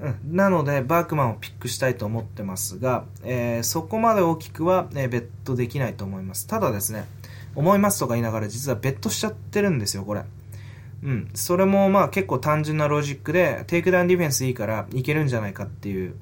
[0.00, 6.46] うん、なので、バークマンをピックしたいと思ってますが、えー、そこまで大きくは、えー、ベットできないと思います。
[6.46, 7.06] ただですね、
[7.54, 10.24] 思いますとか言いながら実はベットしちゃってるんですよ、これ。
[11.02, 11.28] うん。
[11.34, 16.14] それもまあ結構単純なロジックで、テイクダウンディフェンスいいからいけるんじゃないかっていう、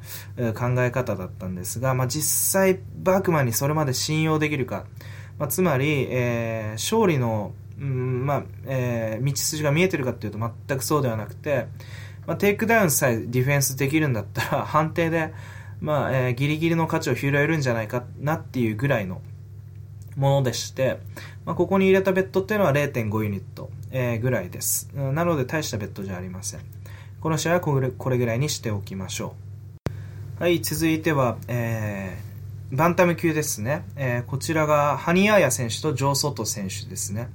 [0.55, 4.85] 考え方だったんですが、まあ実際バークマンにそれまで信用できるか。
[5.38, 11.66] まあ、つまり、えー、勝利の、うん、まあ、えー、道筋が見えてるかっていうと全くそうではなくて、
[12.27, 15.33] まあ、テイクダウンさえディフェンスできるんだったら、判定で、
[15.81, 19.23] まあ、えー、ギリギリの勝ちを拾えるんじゃないかなっていうぐらいの
[20.16, 20.99] ものでして、
[21.47, 24.90] まあ、ここに入れたベットっていうのは0.5ユニット、えー、ぐらいです。
[24.95, 26.61] なので大したベットじゃありません。
[27.21, 29.35] この試合はこれぐらいにしておきましょ
[30.38, 30.43] う。
[30.43, 33.85] はい、続いては、えー、バンタム級ですね。
[33.97, 37.29] えー、こちらがハニ・ヤーヤ選手とジョー・ソト選手ですね。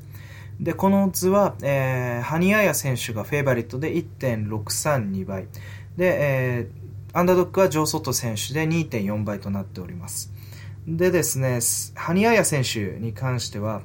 [0.59, 5.47] で、このオッズは、えー、ハニ・ヤヤ選手がフェイバリットで1.632倍。
[5.97, 10.31] で、えー、アンダードッグはジョー・ソト選手で2.4倍となっております。
[10.87, 11.59] でですね、
[11.95, 13.81] ハニ・ヤヤ選手に関しては、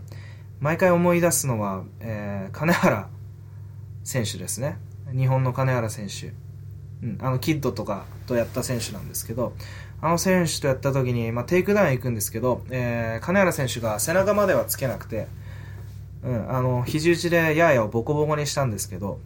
[0.61, 3.09] 毎回思い出すのは、えー、金原
[4.05, 4.79] 選手ですね。
[5.13, 6.33] 日本の金原選手。
[7.03, 9.55] うん、あの、キッドとかとやった選手なんですけど、
[10.03, 15.27] あの選手とやった時に、まあ、テイクダウン行くんですけど、えー、金原選手が背中まではつけなくて、
[16.23, 19.21] うん、あの、肘打ちでヤーヤをボコボコにしたんですけど、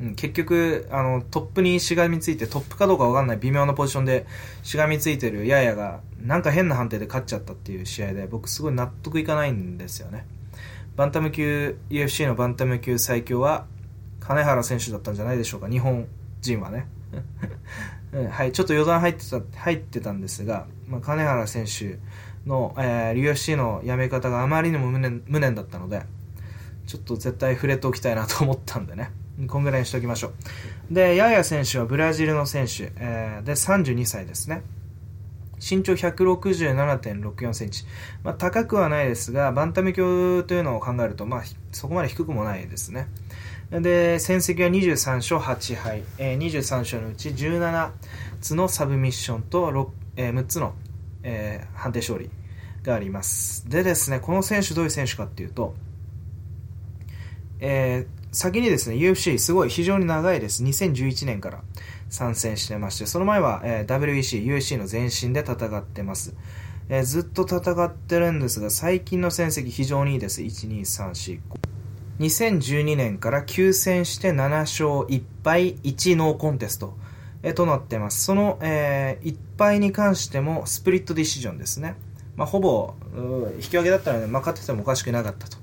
[0.00, 4.26] うん、結局、あの、トップにしがみついて、トップかどうかわかんない微妙なポジションで
[4.62, 10.26] しがみついてるヤーヤが、なんか変な判定で勝っちゃったっていう試合で、僕すごい納得いかないんですよね。
[10.96, 13.66] バンタム級、UFC のバンタム級最強は、
[14.20, 16.06] 金原選手だったんじゃないでしょうか、日本
[16.40, 16.86] 人はね。
[18.30, 21.98] はい、ちょっと余談入ってた、入ってたんですが、まあ、金原選手、
[22.46, 26.02] の、えー、UFC の辞め方があまりにも無念無念だったので、
[26.86, 29.12] ちょっと絶対触れておきたいなと思ったんでね。
[29.46, 30.32] こんぐらいにしておきましょ
[30.90, 30.94] う。
[30.94, 34.62] で、ヤヤ選手はブラジルの選手、えー、で、32歳ですね。
[35.60, 37.84] 身長167.64センチ。
[38.24, 43.08] まあ、高くはないですが、バンタム級というのを考えると、まあ、そこまで低くもないですね。
[43.70, 47.90] で、戦績は23勝8敗、えー、23勝のうち17
[48.40, 50.74] つのサブミッションと 6,、えー、6つの
[51.22, 52.30] えー、判定勝利
[52.82, 53.68] があります。
[53.68, 55.74] でですね、この選手どういう選手かっていうと、
[57.60, 60.62] えー、先にですね、UFC すごい非常に長いです。
[60.64, 61.62] 2011年から
[62.08, 66.34] 参戦してまして、その前は、えー、WEC、UFC の前身で戦ってます。
[66.88, 70.42] えー、ずっと戦ってるんですが、最近の戦績非常にいいです。
[70.42, 71.70] 1、2、3、4、5。
[72.20, 76.96] 2012年から9戦して7勝1敗1ノーコンテスト。
[77.42, 78.24] えとなってます。
[78.24, 81.94] その、えー、いっぱいに関してもスプリットディシジョンですね。
[82.36, 82.94] まあ、ほぼ、
[83.56, 85.58] 引き分けだったので、勝っててもおかしくなかったと。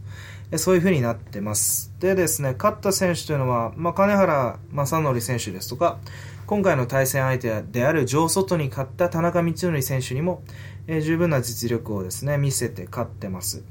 [0.57, 1.91] そういう風になってます。
[1.99, 5.97] でですね、勝った選手というのは、まあ、金原正則選手ですとか、
[6.45, 10.43] 今回の対戦相手である上外に勝った田中道則選手にも、
[10.87, 13.63] えー、十分な実力をですね、見せて勝ってます。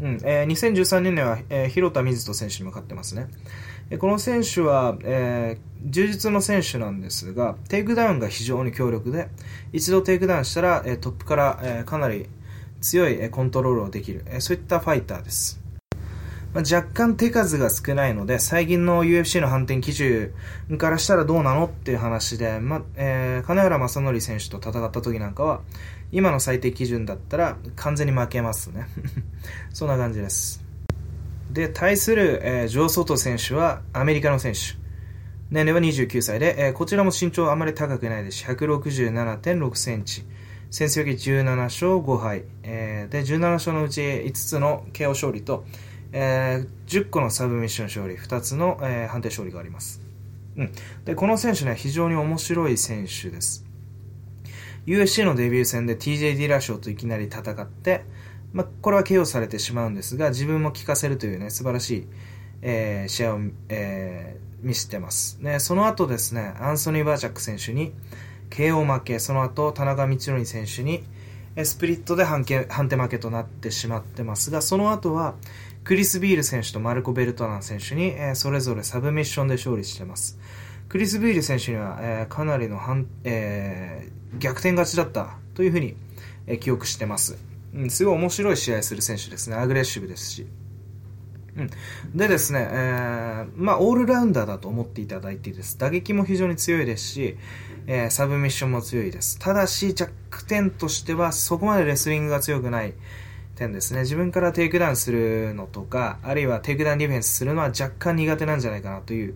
[0.00, 3.28] うん、えー、2013年には、えー、広田水人選手にも勝ってますね。
[3.98, 9.28] この選手は、えー、柔術の選手なんですが、テイクダウンが非常に強力で、
[9.72, 12.28] 一度テイクダウンしたら、え、トップから、え、かなり
[12.80, 15.60] 強い、コントロールをできる、え、そういったファイターです。
[16.52, 20.32] まあ、若干手数が少ないので、最近の UFC の判定基準
[20.78, 25.60] からしたらどうなのっていう話で、まえー、金原正徳選手と戦った時なんかは、
[26.10, 28.86] 今の裁定基準だったら完全に負けますね。
[29.72, 30.65] そんな感じです。
[31.56, 34.76] で、対する、えー、ジョー・ソト選手はアメリカの選手。
[35.50, 40.24] 年齢は29歳で、えー、こちらも身長あまり高くないですし、167.6センチ。
[40.70, 42.44] 戦績17勝5敗。
[42.62, 45.64] えー、で、17勝のうち5つの KO 勝利と、
[46.12, 50.02] えー、10個のサブミッション勝利、2つの、えー、判定勝利があります。
[50.58, 50.72] うん。
[51.06, 53.64] で、この選手ね、非常に面白い選手です。
[54.84, 58.04] USC のデビュー戦で TJ ディラ賞といきなり戦って、
[58.56, 62.06] まあ、これは KO されてしまうんですが、自分も効かせるというね、素晴らしい、
[62.62, 65.36] えー、試合を、えー、見せてます。
[65.42, 67.92] ね、その後ですね、アンソニー・バーチャック選手に
[68.48, 71.04] KO 負け、その後、田中道則選手に、
[71.64, 75.34] スプリットで判定判定負けとなってしまってますが、その後は、
[75.84, 80.38] クリス・ビール選手とマルコ・ベルトナン選手に、えー、それぞれサブミッションで勝利してます。
[80.88, 82.80] クリス・ビール選手には、えー、かなりの
[83.24, 85.94] えー、逆転勝ちだったというふうに、
[86.46, 87.36] え、記憶してます。
[87.76, 89.56] うん、すごい面白い試合する選手ですね。
[89.56, 90.46] アグレッシブですし。
[91.56, 91.70] うん、
[92.14, 95.78] でですね、えー、まあ、オールラウンダーだと思っていただいていいです。
[95.78, 97.36] 打撃も非常に強いですし、
[97.86, 99.38] えー、サブミッションも強いです。
[99.38, 100.12] ただし、弱
[100.46, 102.94] 点としては、そこまでレスリングが強くない
[103.54, 104.00] 点ですね。
[104.00, 109.34] 自分からテイクダウンするのとか、あるいはテイクダウンディフェンスするのは若干苦手なんじゃないかなという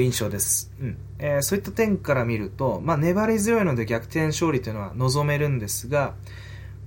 [0.00, 0.72] 印象です。
[0.80, 6.14] うんえー、そういった点から見ると、まあ、粘り強いので逆転勝利というのは望めるんですが、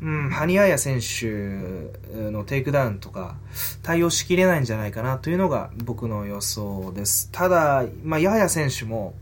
[0.02, 1.92] うん、ハニ・ヤヤ選手
[2.32, 3.36] のテイクダウンとか
[3.84, 7.30] 対応しきれないんじゃないかなというのが僕の予想です。
[7.32, 9.14] ただ、まあ、ヤヤ選手も、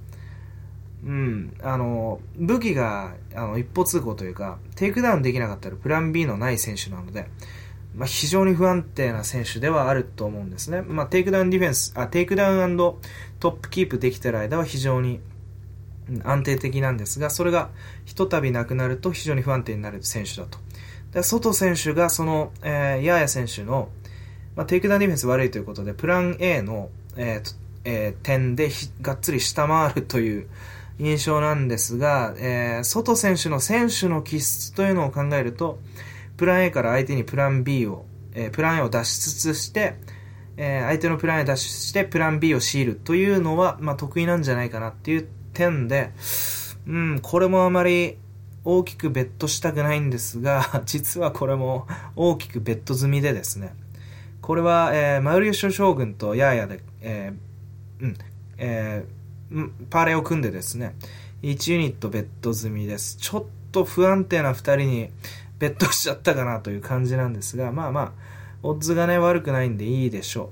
[1.05, 7.27] うん、あの、武器があの一方通行というか、テイクダウンできなかったらプラン B のない選手なので、
[7.93, 10.81] まあ、非常に不安定な選手ではあると思うんですね。
[10.81, 12.97] まあ、テイクダウンディフェンス、あ、テイクダウント
[13.41, 15.19] ップキープできてる間は非常に、
[16.23, 17.69] 安定的なんですが、それが
[18.05, 20.57] ひとたびなくなると非常に不安定になる選手だと。
[21.13, 23.89] で、ソト選手がその、えー、ヤーヤ選手の、
[24.55, 27.55] まあ、テイクダウンディフェンス悪いということで、プラン A の、えー
[27.85, 28.69] えー、点で
[29.01, 30.47] がっつり下回るという
[30.99, 35.79] 印象なんですが、えー、ソト選手の選手の気質というのを考えると、
[36.37, 39.95] プラン A から相手にプラン B を、えー、プラン A を脱出しつつして、
[40.57, 46.11] えー、相手のプラン A 脱出してプラン B を強いるというのは、まあ、得意なんじゃないかなっていう点で、
[46.85, 48.17] うん、これもあまり
[48.63, 53.73] 大きくベットしたくないんですが、 実はこれも大きくベット済みでですね、
[54.41, 58.17] これは、えー、マウリオショ将軍とヤーヤで、えー、うん、
[58.57, 60.95] えー、パーレを組んでですね、
[61.43, 63.17] 1ユニットベット済みです。
[63.17, 65.09] ちょっと不安定な2人に
[65.59, 68.11] ベットしちゃったかなという感じなんですが、まあまあ、
[68.63, 70.51] オッズがね、悪くないんでいいでしょ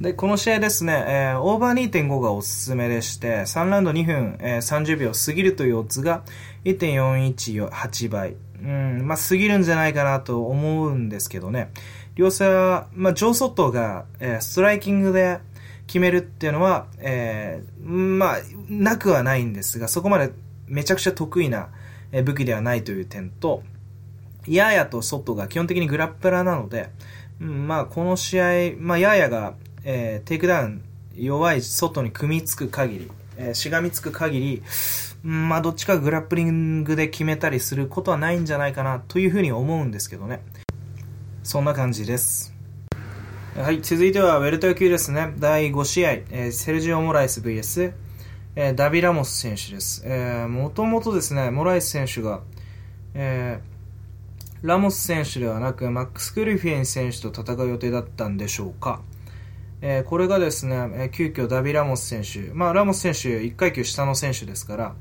[0.00, 0.02] う。
[0.02, 6.24] で、この試合ですね、えー、オーバー2.5がおすすめでして、3ラウンド2分、えー、30秒過ぎるというオッズが
[6.64, 8.36] 1.418倍。
[8.62, 11.72] うん、まあ、過ぎるんじゃないかなと思うんですけどね。
[12.14, 15.40] 両者、まあ、ジョー・ソットが、えー、ストライキングで
[15.86, 18.38] 決めるっていうのは、えー、まあ、
[18.68, 20.30] なくはないんですが、そこまで
[20.66, 21.70] めちゃくちゃ得意な
[22.24, 23.62] 武器ではないという点と、
[24.46, 26.90] ヤーヤとソトが基本的にグラップラーなので、
[27.40, 28.44] うん、まあこの試合、
[28.78, 29.54] まあヤーヤが、
[29.84, 30.82] えー、テイクダウン
[31.14, 34.62] 弱いソトに組みつく限り、えー、しがみつく限り、
[35.22, 40.42] まあどっちかグラップリングで決めたりすることはないんじゃないかなというふうに思うんですけどね。
[41.44, 42.54] そんな感じです。
[43.54, 45.34] はい、続いてはウェルト級ですね。
[45.38, 47.92] 第5試合、えー、セルジオ・モライス VS、
[48.56, 50.02] えー、ダビ・ラモス選手です。
[50.06, 52.40] えー、もともとですね、モライス選手が、
[53.14, 59.02] えー、ラモス選手ではなく、マックス・グリフィン選手と戦う予定だったんでしょうか。
[59.82, 64.94] えー、これがですね、えー、急遽ダビ・ラモス選手、まあ、ラモス選手、1階級下の選手ですから、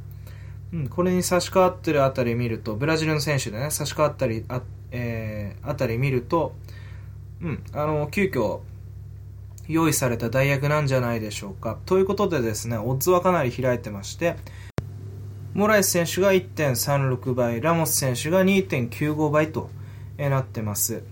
[0.74, 4.62] うん、これに差し替わってるあたり見ると、ブラジルの選手でね、差し替わったり、あ,、
[4.92, 6.56] えー、あたり見ると、
[7.42, 8.60] うん、あの、急遽、
[9.68, 11.78] 用意された代役なんじゃないでしょうか。
[11.86, 14.36] ということでですね、オッズはかなり開いてまして、
[15.54, 19.70] モラエス選手が1.36倍、ラモス選手が2.95倍と、
[20.18, 21.04] えなってます。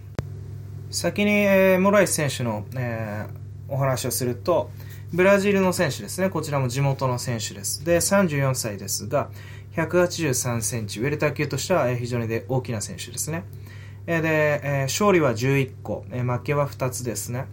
[0.92, 4.72] 先に、えー、モラエス選手の、えー、お話をすると、
[5.14, 6.30] ブラジルの選手ですね。
[6.30, 7.84] こちらも地元の選手です。
[7.84, 9.30] で、34歳ですが、
[9.76, 13.44] 183センチ、ウェルター級としては非常にで大きな選手ですね。
[14.06, 17.46] で、勝利は11個、負けは2つですね。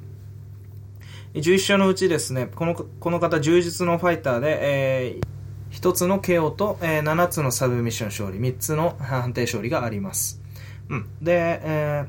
[1.35, 5.37] 11勝のうちですね、このこの方、充実のファイターで、えー
[5.77, 10.41] 1つの KO と、えー、7つのサブミッション勝利、3つの判定勝利があります。
[10.89, 11.07] うん。
[11.21, 12.05] で、え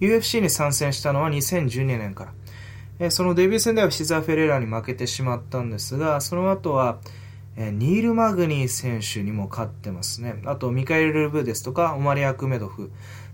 [0.00, 2.32] ー、UFC に参戦したのは2012年から。
[3.00, 6.98] え、そのデビュー戦ではシザー・フェレラに負けてしまったんですが、その後は、
[7.56, 10.40] え、ニール・マグニー選手にも勝ってますね。
[10.46, 12.90] あと、ミカエル・ルブですとか、オマリ・アクメドフ、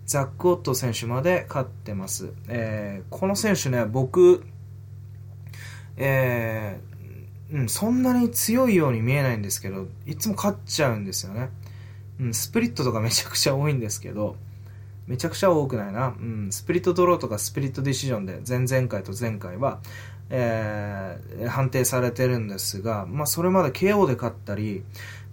[0.07, 2.33] ザック・オット選手まで勝ってます。
[2.49, 4.45] えー、この選手ね、僕、
[5.97, 11.51] えー、うん、そんなに強いように見えないんですけど、いつも勝っちゃうんですよね。
[12.21, 14.37] うん、スプリットとかめちゃくちゃ多いんですけど、
[15.07, 16.15] めちゃくちゃ多くないな。
[16.19, 19.81] うん、スプリットドローとかスプリットディシジョンで、前々回と前回は、
[20.31, 24.83] えー、判定されてるんですが、まあ、それまで KO で勝ったり、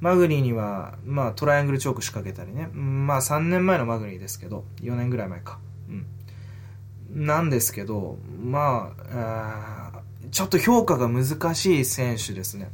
[0.02, 2.68] マグニーには、まあ、トライアングルチョーク仕掛けたりね。
[2.68, 5.60] まあ、3年前のマグニーですけど、4年ぐらい前か。
[5.90, 7.26] うん。
[7.26, 10.02] なんですけど、まあ、
[10.32, 12.70] ちょっと評価が難しい選手ですね。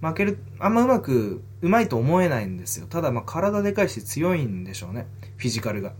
[0.00, 2.86] 負ける、あんまうまく、うまいと思えないんですよ。
[2.88, 5.06] ただ、まあ、体でかいし強いんでしょうね。
[5.36, 5.92] フィジカルが。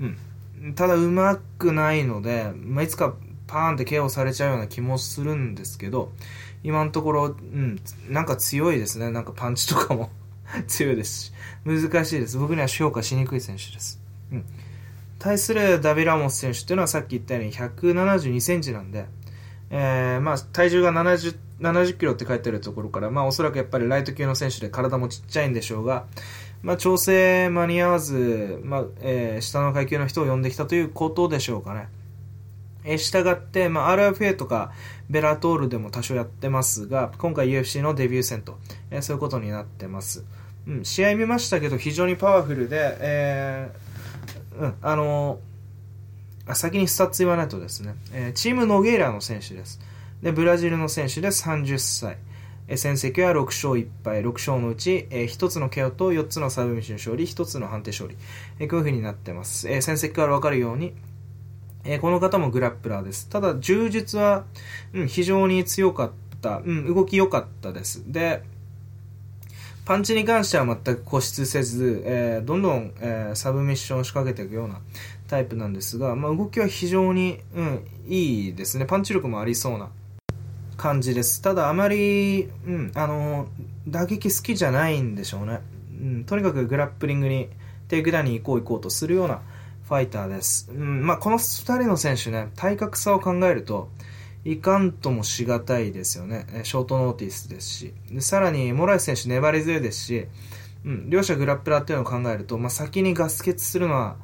[0.00, 0.74] うん。
[0.74, 3.14] ただ、うまくないので、まあ、いつか
[3.46, 6.12] パーンって KO されちゃうような気もするんですけど、
[6.62, 7.78] 今のところ、うん、
[8.08, 9.10] なんか強いですね。
[9.10, 10.10] なんかパンチとかも
[10.66, 11.32] 強いですし、
[11.64, 12.38] 難しいです。
[12.38, 14.00] 僕には評価しにくい選手です。
[14.32, 14.44] うん。
[15.18, 19.06] 対するダビラモス選手っていうのはさっき言ったように172センチなんで、
[19.70, 26.06] えー、まあ、体重が70、70キロって書いてあるところから、まあ、おそらくやっぱりライト級の選手で体もちっちゃいんでしょうが、
[26.64, 31.88] まあ、調整間に合わず、まあ、えー、下の階級の人を呼んできたということでしょうかね。
[32.84, 34.72] えー、従って、まあ、RFA とか、
[35.10, 38.58] ベラトールでも多少やってますが、今回 UFC のデビュー戦と、
[38.90, 40.24] えー、そういうことになってます。
[40.66, 45.54] うん、試合見ましたけど、非常にパワフルで、えー、うん、あのー
[46.52, 49.80] 先にスタッツ言わないとですね、えー、チームノゲイラの選手です。
[50.22, 52.18] で、ブラジルの選手で30歳。
[52.68, 58.16] 戦績は6勝1敗、6勝のうち、えー、1つの KO と4つのサブミッション勝利、1つの判定勝利。
[58.58, 59.68] えー、こういう風になってます。
[59.68, 60.94] えー、戦績からわかるように、
[61.84, 63.28] えー、この方もグラップラーです。
[63.28, 64.44] ただ、柔術は、
[64.94, 66.10] うん、非常に強かっ
[66.40, 68.02] た、うん、動き良かったです。
[68.10, 68.42] で、
[69.84, 74.80] パンチに関しては全く固執せず、えー、どんどん、えー、サブミッションを仕掛けていくような
[75.28, 78.86] タイプなんですが、まあ、動きは非常に、うん、いいですね。
[78.86, 79.90] パンチ力もありそうな
[80.76, 81.42] 感じです。
[81.42, 83.48] ただ、あまり、うん、あの、
[83.88, 85.60] 打撃好きじゃないんでしょうね。
[86.00, 87.48] うん、とにかくグラップリングに、
[87.88, 89.42] テイクダウンに行こう行こうとするような
[89.88, 90.70] ファイターです。
[90.70, 93.90] うん、まあ、この2人の選手ね、体格差を考えると、
[94.44, 96.46] いかんともしがたいですよね。
[96.64, 97.94] ショートノーティスですし。
[98.10, 100.26] でさらに、モライス選手粘り強いですし、
[100.84, 104.16] うん、両者グラップラーっていうのを考えると、まあ、先にガス欠するのは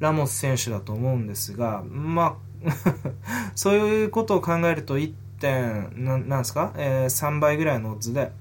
[0.00, 2.46] ラモス選手だと思うんですが、まあ
[3.54, 8.32] そういうことを考えると1点、ななんですか、えー、3倍ぐらいのオッズで、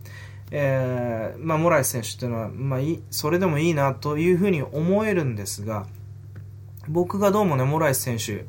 [0.52, 5.88] えー、まあ、モライス選手っていうのは、まあい、それでもいいなというふうに思えるんですが、
[6.88, 8.46] 僕がどうもね、モライス選手、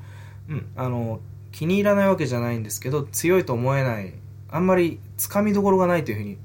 [0.48, 1.20] うん、あの、
[1.52, 4.12] 気に入らないわけじゃないんですけど、強いと思えない、
[4.50, 6.38] あんまりつかみどころがないというふうに、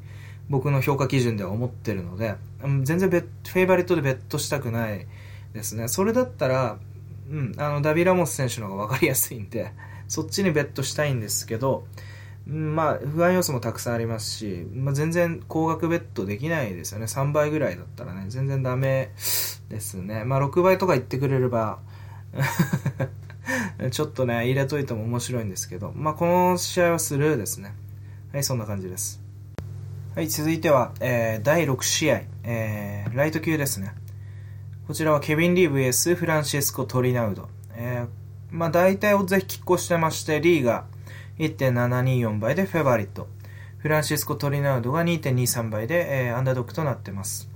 [0.49, 2.35] 僕の評価基準では思ってるので、
[2.83, 5.07] 全然ベフェイバリットでベットしたくない
[5.53, 5.87] ですね。
[5.87, 6.77] それだったら、
[7.29, 9.71] うん、あの、ダビーラモス選手の方が分かりやすいんで、
[10.11, 11.85] そっちにベットしたいんですけど、
[12.45, 17.05] まあ、不安要素もたくさんありますし、まあ、全然高額ベットできないですよね。
[17.05, 19.11] 3倍ぐらいだったらね、全然ダメ
[19.69, 20.25] ですね。
[20.25, 21.79] まあ、6倍とか言ってくれれば
[23.91, 27.73] ちょっとね、入れといても面白いんですけど、まあ、この試合はスルーですね。
[28.33, 29.21] はい、そんな感じです。
[30.13, 33.95] はい、続いては、えー、第6試合、えー、ライト級ですね。
[34.87, 37.47] こちらはケビン・リー VS フランシスコ・トリナウド。
[37.75, 38.20] えー、
[38.51, 40.85] まあ、大体をぜひ拮抗してまして、リーが
[41.39, 43.27] 1.724倍でフェバリット。
[43.77, 47.49] フランシスコ・トリナウドが2.23倍で、えー、アンダードックとなってます。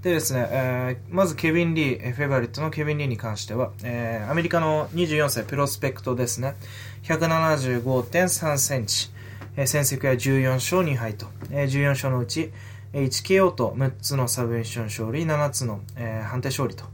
[0.00, 6.56] でですね、えー、まずケビン・リー、フェバリットのケビン・リーに関しては、えー、アメリカの24歳プロスペクトですね。
[7.04, 9.10] 175.3センチ。
[9.56, 11.26] えー、戦績は14勝2敗と。
[11.50, 12.50] えー、14勝のうち、
[12.94, 16.84] 1KO と6つのサブミッション勝利、7つの、えー、判定勝利と。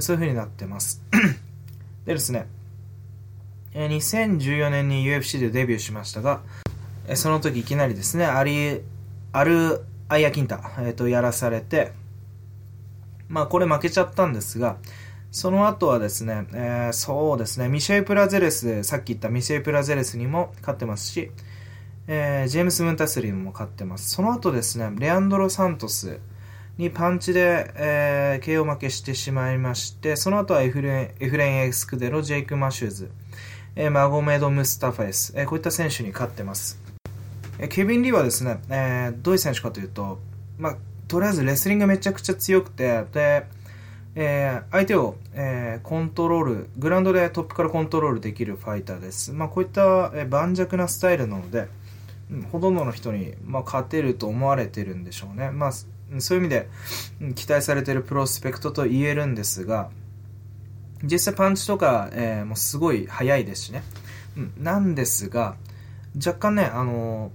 [0.00, 1.00] そういう風になってます。
[2.06, 2.46] でですね、
[3.72, 6.42] 2014年に UFC でデビューしましたが、
[7.14, 8.82] その時いきなりですね、アリ、
[9.32, 11.92] アル・アイヤ・キンタ、えー、とやらされて、
[13.28, 14.76] まあこれ負けちゃったんですが、
[15.30, 21.30] その後はですね、えー、そうですね、ミシェル・プラゼレス、さっき言ったミシェル・プラゼレスにも勝ってますし、
[22.06, 24.10] えー、ジェームス・ムンタスリーも勝ってます。
[24.10, 26.20] その後ですね、レアンドロ・サントス
[26.76, 33.10] にパンチで、えー、KO 負けしてしまいまして、その後はエフレン・エフレンエスクデロ、ジェイク・マシューズ、
[33.76, 36.80] えー、マゴメド・ムスタファエス、えー、こういった選手に勝ってます。
[37.60, 40.18] えー、ケビン・リーはですね、えー、どういう選手かというと、
[40.58, 43.46] まあ、とりあえずレスリングめちゃくちゃ強くて、で、
[44.16, 49.32] えー、相手を、えー、コントロール、グラウンドでトップからコントロールできるファイターです。
[49.32, 51.68] まあ、こういった、え、盤石なスタイルなので、
[52.50, 55.50] ほとんどの人に、まあ、勝てると思われてるんでしょうね。
[55.50, 55.72] まあ、
[56.18, 56.68] そういう意味で、
[57.34, 59.90] 期待されているプロスペクトと言えるんですが、
[61.02, 63.82] 実際パンチとか、えー、もうすごい速いですしね。
[64.58, 65.56] なんですが、
[66.16, 67.30] 若干ね、あの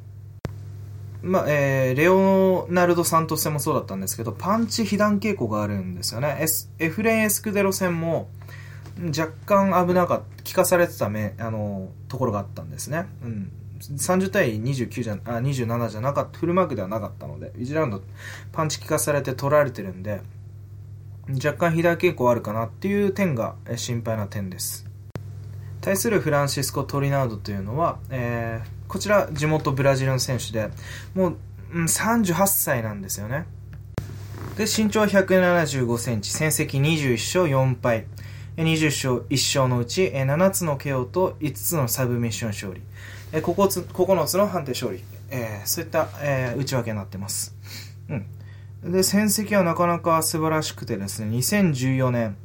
[1.22, 6.38] まあえー、レオナルド・サントス戦もそうだったんですけど、パンチ被弾傾向があるんですよね。
[6.40, 8.30] エスエフレン・エスクデロ戦も
[9.08, 13.06] 若干危なかった、効かされてためあのところがあったんですね。
[13.24, 18.02] うん、30対29じゃあ27じゃなかった、フルマークではなかったので、1ラウンド
[18.52, 20.22] パンチ効かされて取られてるんで、
[21.44, 24.86] 若干被弾傾向あるかなっていう点が心配な点です。
[25.82, 30.72] 対するフランシスコ・トリナウドというのは、えーこちら地元ブラジルの選手で、
[31.14, 31.38] もう、
[31.74, 33.46] うん、38歳なんですよね。
[34.58, 38.08] で、身長175センチ、戦績21勝4敗。
[38.64, 42.82] 20勝1勝のうち7つの KO と5つのサブミッション勝利。
[43.32, 45.02] 9つ ,9 つの判定勝利。
[45.30, 47.56] えー、そういった、えー、内訳になってます。
[48.10, 48.92] うん。
[48.92, 52.38] で、戦績はなかなか素晴らしくてですね、2014年、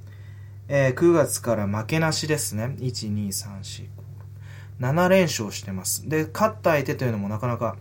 [0.68, 2.76] えー、9月から負けなしですね。
[2.78, 3.86] 1、2、3、4、
[4.80, 6.08] 7連勝してます。
[6.08, 7.76] で、勝った相手というのもなかなか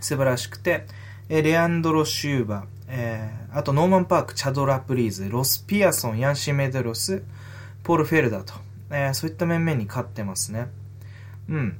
[0.00, 0.86] 素晴らしくて、
[1.28, 7.22] えレアンドロ・シューバー、えー、あとノーマン・パーク、チャド・ラプリーズ、ロス・ピアソン、ヤンシー・メデロス、
[7.82, 8.54] ポール・フェルダーと、
[8.90, 10.68] えー、そういった面々に勝ってますね。
[11.48, 11.78] うん。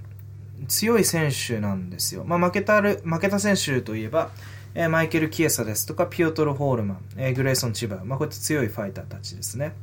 [0.68, 2.24] 強い選手なんですよ。
[2.24, 4.30] まあ、負けたる、負けた選手といえば、
[4.74, 9.74] えー、マイケル・キエサですとか、ピオトル・ホールマン、えー、グレイソン・チバー、まあ、こういった強いファイターたちですね。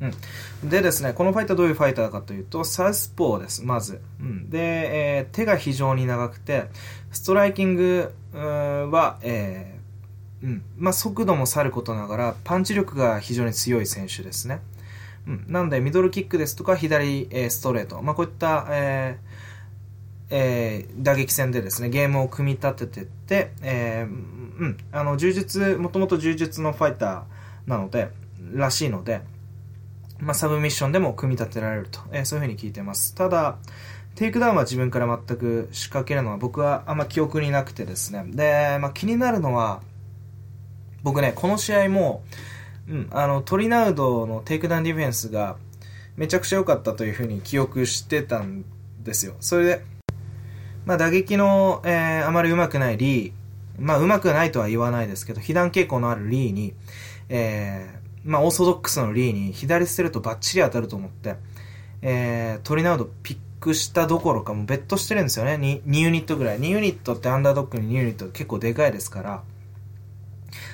[0.00, 4.00] うん、でですね、このファイターどういうファイターかというと、サウスポーです、まず。
[4.18, 4.58] うん、で、
[5.18, 6.68] えー、手が非常に長くて、
[7.12, 9.79] ストライキングは、えー、
[10.42, 14.60] うん、まあ、速度もさることながら、パンチ力が非常に強い選手ですね。
[15.26, 19.18] うん、なので、ミドルキックですとか、左、えー、ストレート、まあ、こういった、え
[20.30, 28.10] えー、打撃戦でですね、ゲームを組み立ててって、えー、うん、あの、柔術、もともと柔術のファイターなので、
[28.54, 29.20] らしいので、
[30.18, 33.14] まあ、サブミッションでも組み立てられると、えー、そういうふうに聞いてます。
[33.14, 33.58] ただ、
[34.14, 38.24] テイクダウンは自分から全く仕掛けるのは僕はあんま記憶になくてですね。
[38.26, 39.82] で、まあ、気になるのは、
[41.02, 42.22] 僕ね、この試合も、
[42.88, 45.56] うん、あの、トリナウドのテイクダウンディフェンスが
[46.16, 48.64] めちゃくちゃ良かったというふうに記憶してたん
[49.02, 49.34] ですよ。
[49.40, 49.84] それで、
[50.84, 53.32] まあ、打撃の、えー、あまり上手くないリー、
[53.78, 56.74] まあ、上手くないとは言わないですけど、被弾傾向のあるリーに、
[57.28, 61.36] えー、まあ、オーソドックスのリーに左ストレートバッチリ当たると思って、
[62.02, 65.82] えー、トリナウドピックしたどころかもうベットしてるんですよね2。
[65.84, 66.60] 2ユニットぐらい。
[66.60, 69.42] 2ユニットってアンダードックに2ユニット結構でかいですから、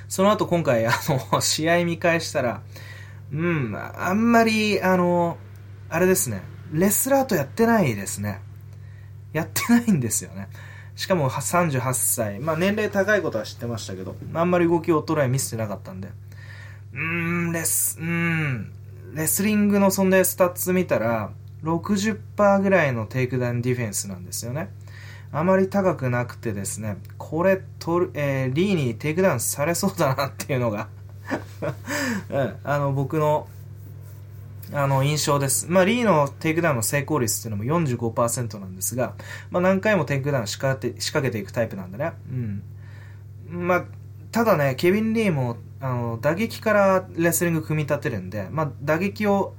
[0.09, 0.92] その後今回、あ
[1.32, 2.62] の、 試合見返したら、
[3.32, 5.38] うん、あんまり、あの、
[5.88, 6.42] あれですね、
[6.72, 8.40] レスラーとやってないですね。
[9.32, 10.48] やってないんですよね。
[10.94, 12.40] しかも38歳。
[12.40, 16.09] まあ年齢高いことは知ってましたけど、あんまり動き衰え見せてなかったんで。
[16.92, 17.00] うー
[17.48, 18.72] ん、レス、うーん、
[19.14, 21.30] レスリングのそんでスタッツ見たら、
[21.62, 24.70] 60%ぐらいのテイクダウンディフェンスなんですよね。
[25.33, 30.89] あまり高くなくてですね、これ取る、えー、リーにテイクダウンされそうだなっていうのが
[32.31, 33.49] うん、あの、僕の、
[34.72, 35.66] あの、印象です。
[35.70, 39.14] まあ、リーのテイクダウンの成功率っていうのも45%なんですが、
[39.51, 42.12] まあ、何回もテイクダウン仕掛けて、仕掛けていくタイプなんでね。
[42.31, 42.62] うん。
[43.51, 43.85] まあ、
[44.33, 49.55] ただね、ケビン・リーも、あの、打撃からレスリング組み立てるんで、まあ、打撃を、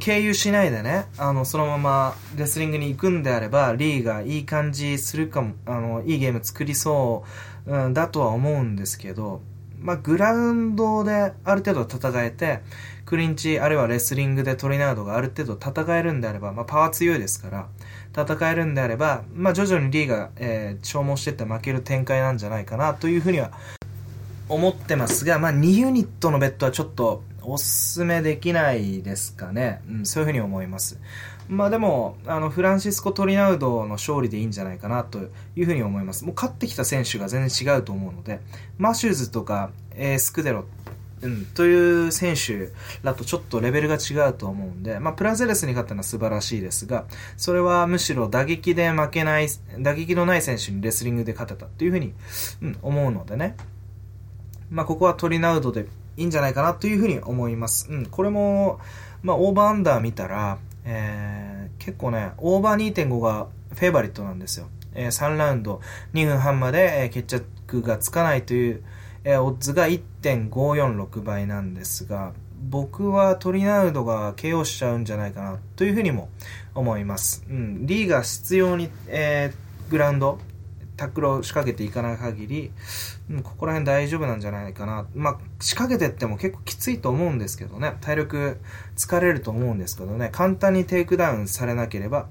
[0.00, 7.24] 経由しないでね、あの、そのままレスリングに行くんであれば、リーがいい感じするかも、あの、いいゲーム作りそ
[7.66, 9.42] う、うん、だとは思うんですけど、
[9.78, 12.62] まあ、グラウンドである程度戦えて、
[13.04, 17.68] クリンチ、あるいはレスリングでトリナードがある程度戦えるんであれば、まあ、パワー強いですから、
[18.12, 23.52] 戦えるんであれば、まあ、徐々にリーが、えー、消耗してって負ける展開なんじゃないかなというふうには
[24.48, 29.80] 思ってますが、まあ、2ユニットのベッドはちょっとおすすめできないですかね。
[29.88, 30.98] うん、そういうふうに思います。
[31.48, 35.20] まあでも、あの、フランシスコ・トリナウドの勝利でいいんじゃないかなと
[35.54, 36.24] いうふうに思います。
[36.24, 38.40] もう勝ってきた選手が全然違うと思うので、
[38.78, 40.64] マシューズとか、えー、スクデロ、
[41.22, 42.70] うん、という選手
[43.02, 52.12] だとちょっとレベルが違うと思うんで、まあ、プラゼレスに勝ったのは素晴らしいですが、それはむしろ打撃で負けない、打撃のない選手にレスリングで勝てたというふうに、
[52.62, 53.56] うん、思うのでね。
[54.68, 55.86] まあ、ここはトリナウドで
[56.16, 57.88] いいんじゃないかなというふうに思います。
[57.90, 58.80] うん、これも、
[59.22, 64.68] まあ、オーバーアンダー見たら、えー、結構ね、オーバー2.5がフェイバリットなんですよ。
[64.94, 65.80] えー、3ラウンド
[66.14, 68.82] 2分半まで、決着がつかないという、
[69.24, 72.32] えー、オッズが1.546倍なんですが、
[72.68, 76.28] 僕はトリナウドが KO しちゃうんじゃないかなというふうにも
[76.74, 77.44] 思います。
[77.48, 80.38] うん、リーが執拗に、えー、グラウンド、
[80.96, 82.72] タックルを仕掛けていかない限り、
[83.42, 85.06] ここら辺大丈夫なんじゃないかな。
[85.14, 87.96] まあ、仕掛けてっても結構きついと思うんですけどね。
[88.00, 88.58] 体力
[88.96, 90.28] 疲れると思うんですけどね。
[90.30, 92.28] 簡単にテイクダウンされなければ、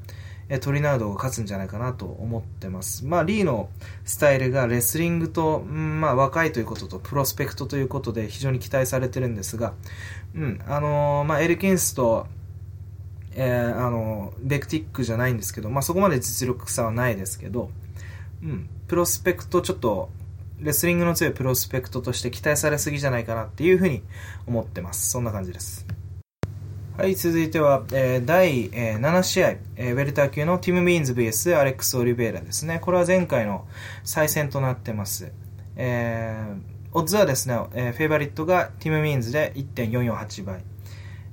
[0.48, 3.06] えトリナウドが勝つんじゃないかなと思ってます。
[3.06, 3.70] まあ、リーの
[4.04, 9.74] スタイルがレスリングと、うん、まあ、若いということと、プロスペクトということで非常に期待されてるんですが、
[10.36, 12.28] うん、あのー、まあ、エルキンスと、
[13.34, 17.72] えー、あのー、ベクティックじゃないんですけど、まあ、そこまで実力差はないですけど、
[18.44, 20.10] うん、プロスペクトちょっと
[20.60, 24.04] レスリングの強いプロスペクトとして期待されすぎじゃないかなっていうふうに
[24.48, 25.10] 思ってます。
[25.12, 25.86] そんな感じです。
[26.98, 32.80] はい、続いては、えー、第、えー、7試合、えー、ウェルター級のティム・ビーンズ VS アレックス・オリベイラですね。
[32.80, 33.68] これは前回の
[34.06, 35.34] 再戦となってます。
[35.76, 40.64] えー、オッズはですね、えー、フェイバリットがティム・ミーンズで1.448倍。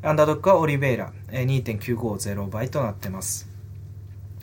[0.03, 3.49] アンダードックはオリベイラ、えー、2.950倍となってます。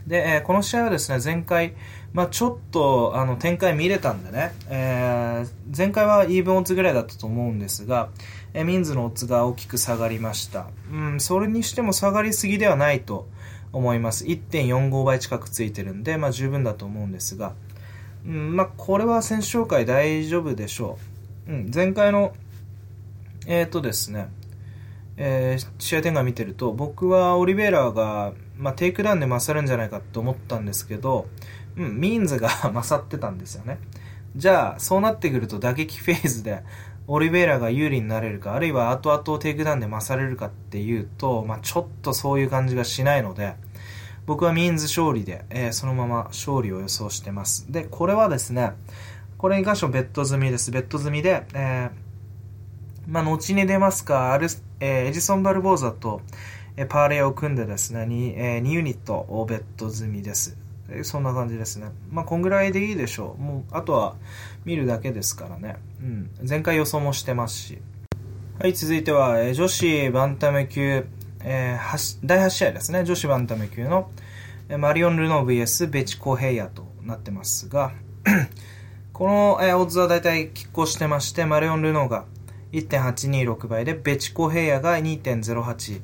[0.08, 1.74] で、えー、この試合はですね、前回、
[2.14, 8.10] まあ、ちょっとあの展開見れたんでね、えー、前回はイーブンオッズぐらいだったと思うんですが、
[8.54, 10.68] えー、ミーンズのオッズが大きく下がりました。
[10.92, 13.28] うん、それにしても下がりすぎではないと
[13.72, 14.26] 思います。
[14.26, 17.54] 1.45倍近くついてるんで、まあ、十分だと思うんですが、
[18.26, 20.98] うんまあ、これは選手紹介大丈夫でしょ
[21.48, 21.52] う。
[21.52, 22.34] うん、前回の、
[23.46, 24.30] えっ、ー、とですね、
[25.18, 31.28] えー、試合展開見てると、僕はオリベイラが、まあ、テイクダウンで勝るんじゃないかと思ったんですけど、
[31.78, 33.80] うん、ミーンズが勝ってたんですよね。
[34.36, 36.64] じゃあ、そうなってくると打撃フェーズで、
[37.08, 43.56] オリベイラが有利になれるか、あるいは後々テイクダウンで勝れるかっていうと、まあ、ちょっとそういう感じがしないので、
[44.28, 47.72] 僕はミーンズ勝利で、えー、そのまま勝利を予想してます。
[47.72, 48.74] で、これはですね、
[49.40, 50.70] これに関してもベット済みです。
[50.70, 51.92] ベット済みで、えー、
[53.08, 54.48] まあ、後に出ますか、アル、
[54.80, 56.22] えー、エジソン・バルボーザと、
[56.78, 60.56] えパーレーを組んでですね、2, え2ユニットをベット済みです。
[61.04, 61.88] そんな感じですね。
[62.12, 63.42] まあ、こんぐらいでいいでしょう。
[63.42, 64.16] もう、あとは
[64.66, 65.78] 見るだけですからね。
[66.02, 66.30] うん。
[66.48, 67.80] 前回予想もしてますし。
[68.60, 71.06] はい、続いては、え女子バンタム級、
[71.42, 73.06] えー、第8試合ですね。
[73.06, 74.12] 女子バンタム級の、
[74.68, 77.94] えマリオン・ルノー VS ベチコ・ヘイヤとなってますが、
[79.14, 82.26] この、えー、オッズは大体拮抗してまして、マリオン・ルノーが
[82.74, 86.02] 1.826倍で、ベチコ・ヘイヤが2.08、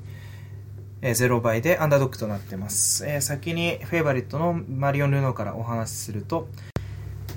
[1.06, 3.06] えー、0倍でアンダードックとなってます。
[3.08, 6.47] えー、先にフェイバリットのマリオン・ルノーからお話しすると、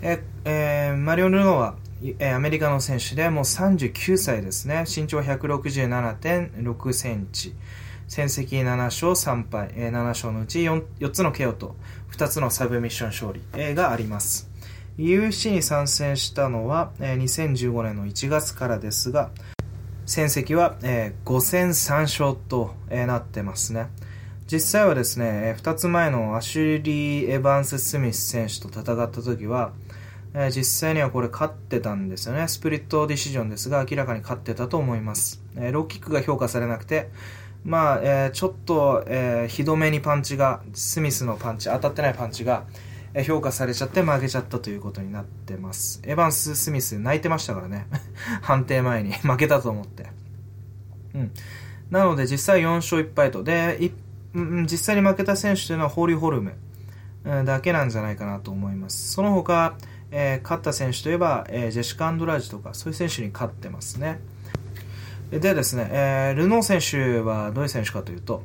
[0.01, 1.75] ええー、マリオン・ルノーは、
[2.19, 4.85] え、アメリカの選手でもう39歳ですね。
[4.87, 7.55] 身長167.6センチ。
[8.07, 11.77] 戦績7勝3敗、えー、7勝のうち 4, 4つの KO と
[12.13, 14.49] 2つのサブミッション勝利、えー、があります。
[14.97, 19.31] UFC に参戦したのは、えー、2015年の1月からですが、
[20.09, 23.89] 戦績は、えー、5戦3勝と、えー、なってますね。
[24.51, 29.73] 実際はですね、2つ前のアシュリー・エヴァンス・スミス選手と戦った時は、
[30.33, 32.49] えー、実際にはこれ勝ってたんですよね。
[32.49, 35.43] スプリットディシジョンですが、明らかに勝ってたと思います。
[35.57, 37.11] えー、ローキックが評価されなくて、
[37.63, 42.65] まあ、えー、ちょっと、えー、ひどめにパンチが、スミスのパンチ、当たってないパンチが、
[43.27, 46.01] 評価されちゃって負けちゃったということになってます。
[46.05, 47.87] エヴァンス・スミス泣いてましたからね。
[48.43, 50.07] 判定前に 負けたと思って。
[51.15, 51.31] うん。
[51.91, 53.43] なので実際4勝1敗と。
[53.43, 53.91] で、い
[54.35, 56.53] うん実際に負けた選手というのはホーリー・ホルム
[57.45, 59.13] だけなんじゃないかなと思います。
[59.13, 59.75] その他、
[60.11, 64.21] えー、勝った選手といえば、えー、ジェシカ・アンドラージとか、そういう選手に勝ってますね。
[65.31, 68.43] でですね、えー、ルノー選手はどういう選手かというと、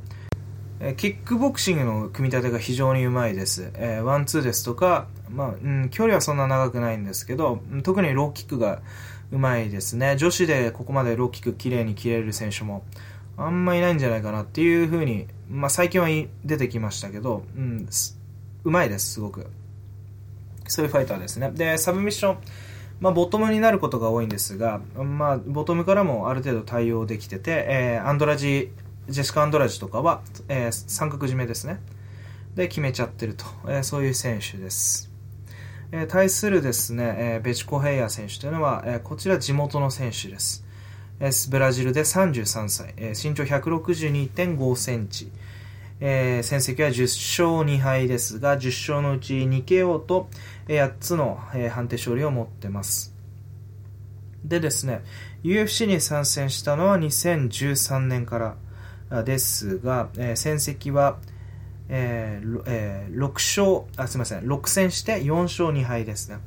[0.86, 3.71] え、キックボクシングの組み立てが非常にうまいです。
[3.75, 8.81] え、ワンツーですとか、まあ、うん、距離はそんな長くないんですけど、特にローキックが
[9.31, 10.17] うまいですね。
[10.17, 12.84] 女子でここまでローキック綺麗に切れる選手も
[13.38, 16.07] あんまいないんじゃないかなっていうふうに、まあ最近は
[16.43, 17.88] 出てきましたけど、うん、
[18.65, 19.47] うまいです、すごく。
[20.67, 21.51] そういうファイターですね。
[21.51, 22.38] で、サブミッション、
[22.99, 28.71] まあ、ボトムになることが多いんですが、まあ、ボトムからもある程度対応できてて、えー、アンドラジ、
[29.10, 31.80] ジェシカ・アンドラジとかは、えー、三角締めですね。
[32.56, 35.12] で、決めちゃってると、えー、そういう選手です。
[35.91, 40.66] えー、対するですね、えー、ベチコ・ヘイヤ選手というのは、えー、こちら地元の選手です。
[41.20, 45.32] えー、ブラジルで33歳、えー、身長162.5センチ、
[45.99, 50.30] えー、戦績は10勝2敗ですが、10勝のうち 2KO と
[50.68, 53.14] 8つの、えー、判定勝利を持ってます。
[54.43, 55.04] でですね、
[55.43, 58.56] UFC に参戦したのは2013年から
[59.22, 61.18] ですが、えー、戦績は、
[61.89, 66.38] えーえー、6勝、あ、すみません、6戦して4勝2敗ですね。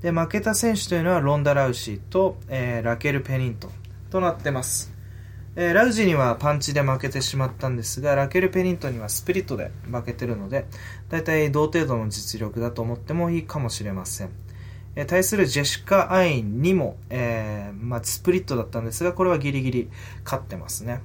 [0.00, 3.70] で、負けた選手というのはロンダ・ラウシーと、えー、ラケル・ペニントン
[4.10, 4.92] となってます。
[5.56, 10.66] えー、ラウジにはパンチで負けてしまったんですが、ラケル・ペニントンにはスプリットで負けてるので、
[11.08, 14.30] だいたい同程度の実力だと思ってもいいかもしれません。
[14.94, 19.90] えー、対するジェシカ・アインにも、えー、まあ、スプリットだったんですが、これはギリギリ
[20.24, 21.00] 勝ってますね。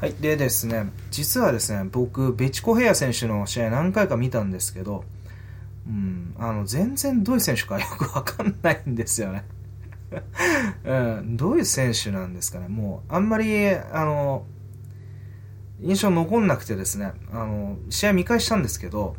[0.00, 0.14] はい。
[0.14, 5.02] でですね、実はですね、僕、ベチコ・ヘア選手の試合何回か見たんですけど、
[5.88, 9.44] うん、あの、全然どういう選手かよくわかんないんですよね。
[10.84, 12.68] うん、どういう選手なんですかね。
[12.68, 14.46] もう、あんまり、あの、
[15.80, 19.16] 印象残んなくてですね、あの、試合見返したんですけど、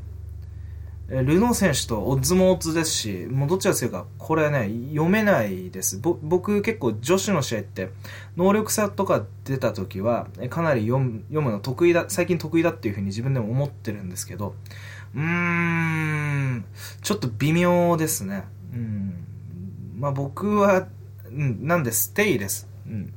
[1.09, 5.99] ルノー選手とオッズもオッズですし、もうどっちが強いか、これね、読めないです。
[5.99, 7.89] 僕結構女子の試合って、
[8.37, 14.53] 能力差とか出た時は、かなり読む読むの得意だ、最近得意だっていうふうに自分でも思ってるんですけど、
[15.15, 16.65] うーん、
[17.01, 18.43] ちょっと微妙ですね。
[18.73, 19.25] うん
[19.97, 20.87] まあ僕は、
[21.25, 22.13] うん、なんです。
[22.13, 22.69] テイです。
[22.87, 23.13] うん。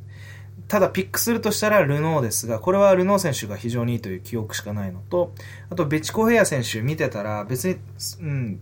[0.73, 5.35] ただピックするとしたらルノーですが、これはルノー選手が非常にいいという記憶しかないのと、
[5.69, 7.77] あとベチコヘア選手見てたら別に、
[8.21, 8.61] うん、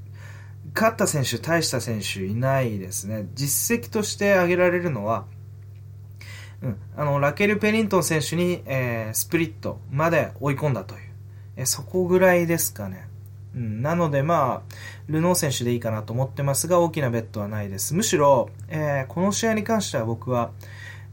[0.75, 3.29] 勝った選手、大した選手いないですね。
[3.35, 5.27] 実績として挙げられるのは、
[6.63, 11.01] うん、あの、ラケル・ペリントン選手に、えー、スプリットまで追い込んだという、
[11.59, 13.07] えそこぐらいですかね。
[13.55, 14.75] うん、なのでまあ、
[15.07, 17.95] ルノー選手でいいかなと思ってますが、大きなベッドはないです。
[17.95, 20.51] むしろ、えー、この試合に関しては僕は、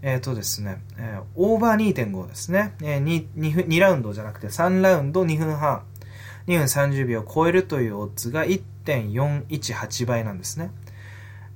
[0.01, 5.83] えっ、ー、とですね、えー、オーバー2.5ですね、えー2 2, 2ラウンドじゃなくて3ラウンド2分半、
[6.47, 10.71] 2分30秒を超えるというオッズが1.418倍なんですね。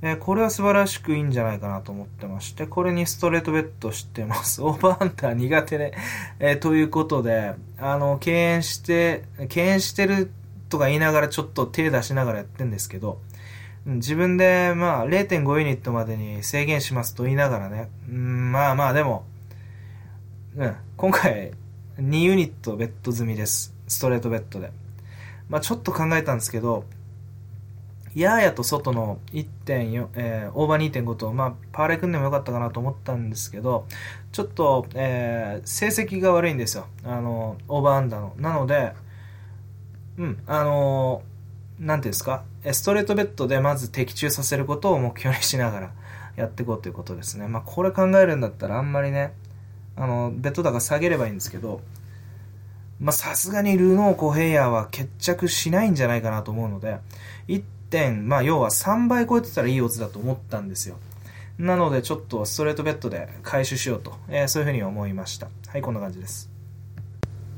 [0.04, 4.62] えー、これは素晴らしくいいんじゃないかなと思ってまして、これにストレートベッドしてます。
[4.64, 5.94] オーバーハンター苦手で、
[6.40, 10.32] えー、ということで、あの、敬遠して、敬遠してる
[10.70, 13.20] とか言いながらちょっと手出しながらやってんですけど、
[13.86, 19.26] 自分で、まあ、0.5ユニットまでに制限しますと言いながらね、うん、まあまあでも、
[20.56, 21.52] うん、今回、
[21.98, 23.74] 2ユニットベッド済みです。
[23.88, 24.72] ストレートベッドで。
[25.50, 26.86] まあちょっと考えたんですけど、
[28.14, 33.86] やーやと外の1.4、えー、オーバー2.5と、まあ、パーレ組んでもよかったかなと思ったんですけど、
[34.32, 36.88] ちょっと、えー、成績が悪いんですよ。
[37.06, 38.34] あの、オーバーアンダーの。
[38.38, 38.94] なので、
[40.18, 45.92] うん、あのー、なんていうんですか、ストレートベッドでまず的中させることを目標にしながら
[46.36, 47.48] やっていこうということですね。
[47.48, 49.34] まあ、これ考えるんだったらあんまりね、
[49.96, 51.82] あの、ベッド高下げればいいんですけど、
[53.00, 57.00] ま、さすがにルノー・コヘイヤーは決着しないんじゃないかなと思うので、
[57.48, 60.98] 1点、まあ、要は3倍超えてたらいいオズだと思ったんですよ。
[61.58, 65.48] なので、ちょっとストレートベッドで回収しようと、えー、そういうふうに思いました。
[65.68, 66.51] はい、こんな感じです。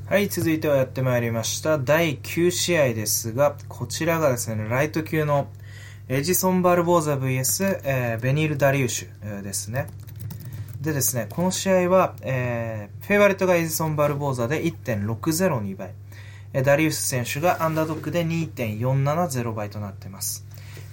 [0.06, 1.78] はい、続いてはやってまいりました。
[1.78, 5.48] 第9試合ですが、こちらがですね、ライト級の
[6.10, 9.86] エジソン・バルボーザ VS、えー、ベニール・ダリウシュ、ですね。
[10.82, 15.94] でですね、この試合は、えー、フェイバリットがエジソン・バルボーザで1.602倍。
[16.62, 20.46] ダリウス選手がアンダードックで2.470倍となっています。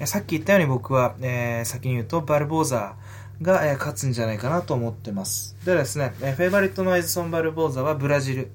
[0.05, 2.95] さっき言ったように僕は、えー、先に言うとバルボーザ
[3.41, 5.55] が、え、勝つんじゃないかなと思ってます。
[5.65, 8.51] でですね、え、フェイバリットのエジソン・バルボーザはブラジル、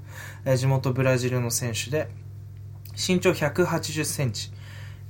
[0.46, 2.08] え、地元ブラジルの選手で、
[2.94, 4.52] 身長180センチ、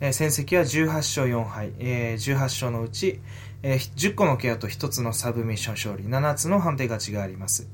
[0.00, 3.20] え、戦績は18勝4敗、え、18勝のうち、
[3.62, 7.68] え、10個のケアと1つのサブミッション勝利、7つの判定勝ちがあります。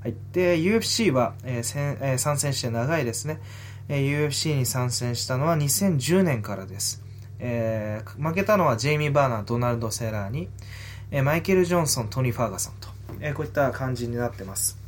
[0.00, 3.40] はい、で、UFC は、えーえ、参戦して長いですね、
[3.88, 4.00] え。
[4.00, 7.02] UFC に参戦したのは2010年からです。
[7.38, 10.48] えー、負けたのはジェイミー・バーナー、ドナルド・セラーに、
[11.12, 12.88] え、マイケル・ジョンソン、トニー・ファーガソンと、
[13.20, 14.85] えー、こういった感じになってます。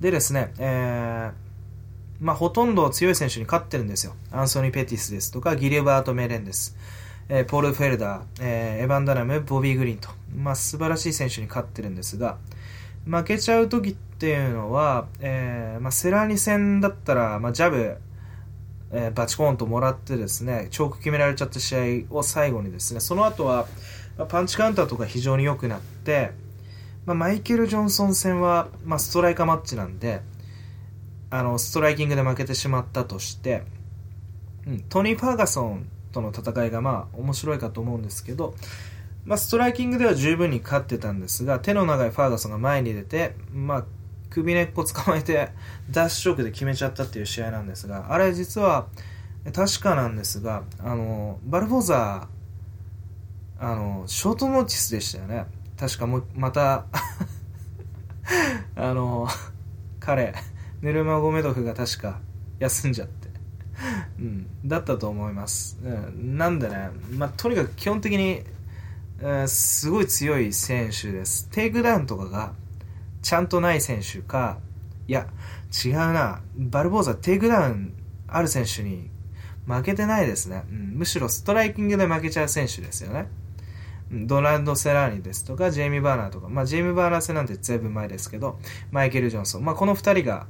[0.00, 1.32] でですね、えー、
[2.20, 4.14] まあ、ほとんど強い選手に勝ってるんですよ。
[4.32, 6.74] アンソニー・ペティスですとか、ギリバート・メレンです。
[7.28, 12.38] えー、ポール・フェルダー、えー、エヴァン・ダラム、ボビー・グリーンと、まあ、素晴らしい選手に勝ってるんですが、
[13.04, 17.96] 負けちゃう時っていうのは、えーまあ、セラーニ戦だったら、まあ、ジャブ、
[18.92, 23.66] えー、バチコーンともらってですね、チョーク決められちゃった試合を最後にですね、その後は、
[24.28, 26.32] パンチカウンターとか非常に良くなって、
[27.06, 30.22] まあ、マイケル・ジョンソン戦は、まあ、ストライカーマッチなんで、
[31.30, 33.62] あの、ストライキングで負けてしまったとして、
[34.66, 38.54] うん、トニー・ファーガソンとの戦いがまあ面白いかと思うんですけど、
[39.24, 43.84] まあ、ストライキングでは十分に勝ってたんですが、手の長いファーガソンが前に出て、まあ、
[44.30, 45.50] 首根っこ捕まえて、
[45.90, 48.86] ダッシュチョークで決めちゃったっていう試合なんですが、あれ実は、
[49.54, 55.46] 確かなんですが、あの、バルボザー、あの、ショートノーティスでしたよね。
[55.80, 56.84] 確かも、また
[58.76, 59.26] あの、
[59.98, 60.34] 彼、
[60.82, 62.20] ヌルマゴメドフが確か
[62.58, 63.30] 休んじゃって。
[64.18, 65.78] うん、だったと思います。
[65.82, 68.44] うん、なんでね、まあ、とにかく基本的に、
[69.20, 71.48] えー、すごい強い選手です。
[71.48, 72.52] テイクダウンとかが
[73.22, 74.58] ちゃんとない選手か、
[75.08, 75.28] いや、
[75.82, 76.42] 違うな。
[76.58, 77.94] バルボーザ、テイクダウン
[78.28, 79.08] ある選手に
[79.66, 80.64] 負けてないですね。
[80.70, 83.28] うん、むしろストライキングで負けちゃう選手ですよね。
[84.12, 88.58] ドナルド・セローニですとか、ジェイミー・バーナーとか、まあ、ジェイミー・バーナー戦なんてずいぶん前ですけど、
[88.90, 90.46] マイケル・ジョンソン、まあ、この二人が、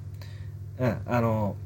[0.78, 1.56] うん、あの、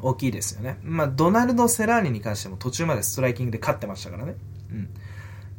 [0.00, 0.78] 大きいですよね。
[0.82, 4.34] まあ、ドナルド・セローニに関しても途中までストライキングで勝ってましたからね。
[4.70, 4.88] うん。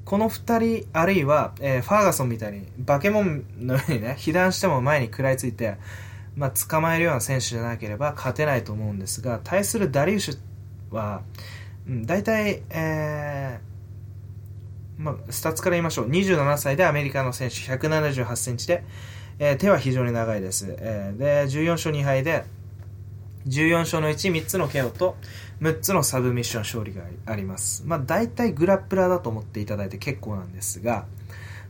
[0.06, 5.78] この二人、あるいは、えー、ファーガソンみたいに、バケモンのようにね、 被弾しても前に食らいついて、
[6.36, 10.38] まあ、捕まえるような選手じゃなければ勝てないと思うんですが、対するダリウシュ
[10.92, 11.24] は、
[11.88, 13.75] うん、大体、えー、
[14.98, 16.10] まあ、スタッツから言いましょう。
[16.10, 18.84] 27歳でアメリカの選手、178センチで、
[19.40, 20.76] えー、手は非常に長いです。
[20.80, 22.44] えー、で、14勝2敗で、
[23.48, 25.18] 14勝のうち3つの KO と
[25.62, 27.84] 6つのサブミッション勝利があります。
[27.86, 31.06] まあ大体グラップラーだと思っていただいて結構なんですが、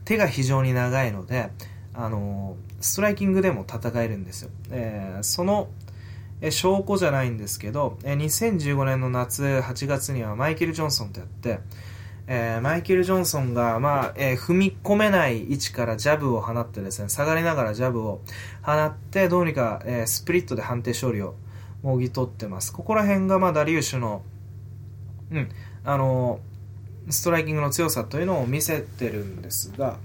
[0.04, 1.50] 手が非常に長いので、
[1.94, 4.50] あのストライキングでも戦えるんですよ。
[4.70, 5.68] えー、その、
[6.42, 11.60] え証拠じゃないんですけど、え2015年の夏8月にはマイケル・ジョンソンとやって、
[12.28, 18.20] えー、マイケル・ジョンソンが、まあ、えー、踏み込めない位置からジャブを放ってですね、下がりながらジャブを
[18.62, 21.36] 放って、どうにか、えー、スプリットで判定勝利を
[21.82, 22.72] もぎ取ってます。
[22.72, 24.22] ここら辺が、まあ、ダリウシュの、
[25.30, 25.48] うん、
[25.84, 26.40] あの、
[27.08, 29.98] ストライキングの強さというのを見せてるんですが、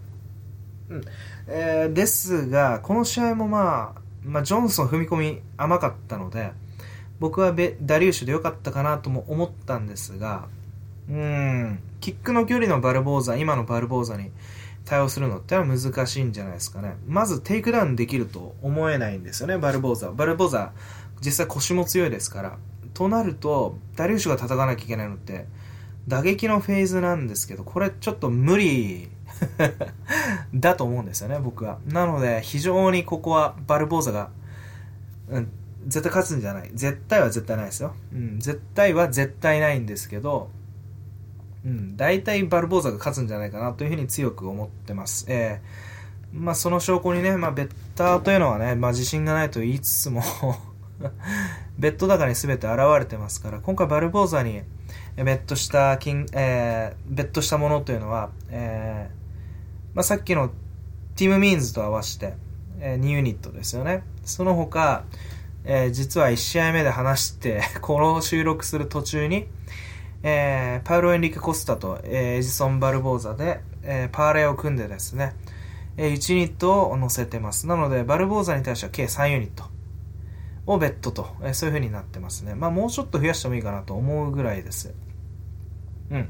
[0.90, 1.02] うん、
[1.48, 6.52] えー、ですが、この試合もまあ、まあ、ジョンソン踏み込み甘かったので、
[7.20, 10.48] 僕はベダリウシュで良かったかなとも思ったんですが、
[11.10, 14.32] うん、キックの距離のバルボーザ、今のバルボーザに
[14.86, 16.96] 対応するのっては難しいんじゃないですかね。
[17.08, 20.12] まずテイクダウンできると思えないんですよね、バルボーザ。
[20.12, 20.74] バルボーザ、
[21.24, 22.58] 実際腰も強いですから。
[22.94, 25.48] となると、ダリウシュが叩かなきゃいけないのって、
[26.08, 29.10] 打撃のフェーズなんですけど、これちょっと無理
[30.54, 31.80] だと思うんですよね、僕は。
[31.88, 34.30] なので、非常にここはバルボーザが、
[35.30, 35.48] うん、
[35.88, 36.72] 絶対勝つんじゃない。
[36.74, 37.96] 絶対は絶対ないですよ。
[38.14, 40.50] うん、絶対は絶対ないんですけど、
[41.66, 45.26] うん、大体バルボーザが勝つんじゃないかなというふうに強く思ってます。
[45.30, 50.24] えー、まあその証拠にね、まあベッターというのはね、まあ自信がないと言いつつも
[51.78, 54.64] ベッド高に全て現れてますから、今回バルボーザに
[55.16, 60.52] ベットした金、えー、ベットしたものというのは、えー、まあさっきの
[61.16, 62.34] ティム・ミーンズと合わせて、
[62.80, 64.04] えー、2ユニットですよね。
[64.24, 65.04] その他、
[65.64, 69.48] えー、実は1試合目で話して、この収録する途中に、
[70.24, 75.36] えー、パウロ・エンリケ・コスタと、えー、エジソン・バルボーザで、えー、パーレを組んでですね、
[75.98, 77.68] えー、1ユニットを乗せてます。
[77.68, 79.64] なので、バルボーザに対しては計3ユニット
[80.68, 82.56] をベットと、えー、そういう風になってますね。
[82.56, 84.94] まあ、もうちょっと増やしてもいいかなと思うぐらいです。
[86.12, 86.30] うん。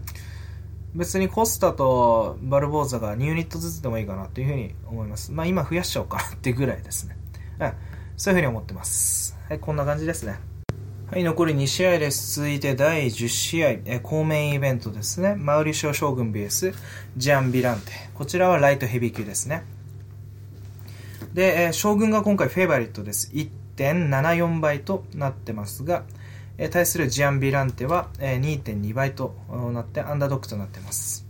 [0.95, 5.31] 別にコスタとバルボーザが2ユニットずつでもいいかなというふうに思います。
[5.31, 7.17] まあ今増やしちゃおうかなっていうぐらいですね。
[7.59, 7.73] うん。
[8.17, 9.37] そういうふうに思ってます。
[9.47, 10.50] はい、こんな感じですね。
[11.11, 12.39] はい、残り2試合です。
[12.39, 15.35] 続いて第10試合、え公メイベントですね。
[15.35, 16.73] マウリショ将軍 BS、
[17.17, 17.91] ジャン・ビランテ。
[18.13, 19.65] こちらはライトヘビー級ですね。
[21.33, 23.29] で、え将軍が今回フェイバリットです。
[23.33, 26.05] 1.74倍となってますが、
[26.57, 29.35] え対するジアン・ビランテは、え2.2倍と
[29.73, 31.27] なってアンダードックとなってます。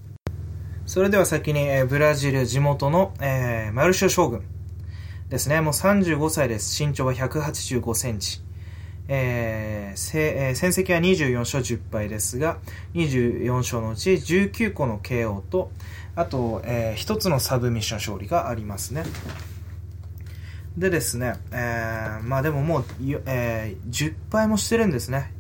[0.86, 4.44] それでは先に、えブラジル地元の、えー、マルシオ将軍
[5.30, 5.60] ですね。
[5.60, 6.86] もう35歳です。
[6.86, 8.44] 身長は185センチ。
[9.14, 12.60] えーせえー、戦績は24勝10敗ですが、
[12.94, 15.70] 24勝のうち19個の KO と、
[16.16, 19.04] あと、えー、1つのサブミッション勝利がありますね。
[20.78, 22.86] でですね、えー、まあでももう、
[23.26, 25.34] えー、10敗もしてるんですね。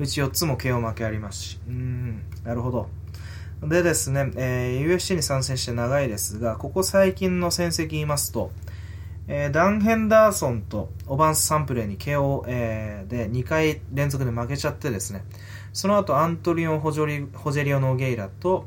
[0.00, 1.60] うち4つも KO 負けありますし。
[1.68, 2.88] うん、なるほど。
[3.62, 8.50] でですね、えー、UFC に参戦して長いですが、ここ最近の戦績言いますと、
[9.26, 15.24] えー、ダン・ヘンダーソンとオバンス・サンプルーに KO、えー、で2回連続で負けちゃってですね、
[15.72, 18.66] その後アントリオン・ホジョリホジェリオ・ノーゲイラと、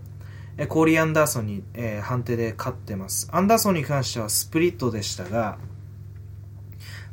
[0.57, 3.29] えー、コーリー・アンダーソンに、えー、判定で勝ってます。
[3.31, 5.57] アンダーソンに関してはスプリットでしたが、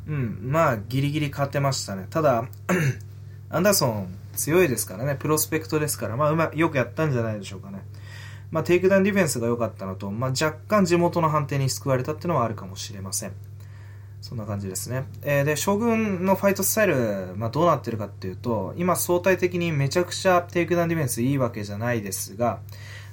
[0.07, 2.07] うん、まあ、ギリギリ勝てましたね。
[2.09, 2.45] ただ、
[3.49, 7.81] アンダーソン強いですからね、プロスペクトですから、まあ、うまよくやったんじゃないでしょうかね。
[8.55, 13.33] まあ、テイクダウンディフェンスが良かったのと、まあ、若干地元の判定に救われたっていうのはあるかもしれません。
[14.21, 15.03] そんな感じですね。
[15.23, 22.61] えー、で、ショーグンのファイトスタイル、まあ、どうなってるかっていうと、今相対的にめちゃくちゃテイクダウンディフェンスいいわけじゃないですが、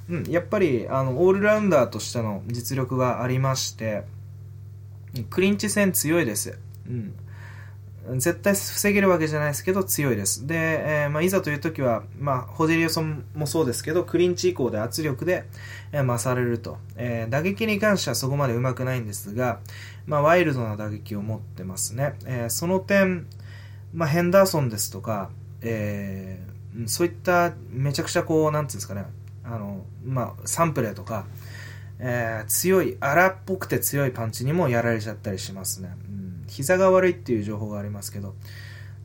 [0.09, 4.05] うん、やっぱり、あの、オールラウンダーとしての実力がありまして、
[5.29, 6.57] クリンチ戦強いです。
[6.87, 7.15] うん。
[8.17, 10.47] 絶対防げるわけじゃないですけど強いです。
[10.47, 10.57] で、
[11.05, 15.45] えー、まあ、いざという時は、まあ、ホデリオソンもそうですけど、クリンチ以降で圧力で、
[15.93, 16.79] えー、勝れると。
[16.97, 19.61] えー、打撃に関してはそこまで上手くないんですが、
[20.07, 22.15] まあ、ワイルドな打撃を持ってますね。
[22.27, 23.27] えー、その点、
[23.95, 25.31] まあ、ヘンダーソンですとか、
[25.61, 29.05] えー、そういっためちゃくちゃこう、なんていうんですかね、
[29.45, 31.27] あの、まあ、サンプレーとか、
[32.01, 35.95] えー、強い、荒っぽくて強いパンチにもやられちゃったりしますね。
[36.53, 38.35] 膝が悪いっていう情報がありますけど、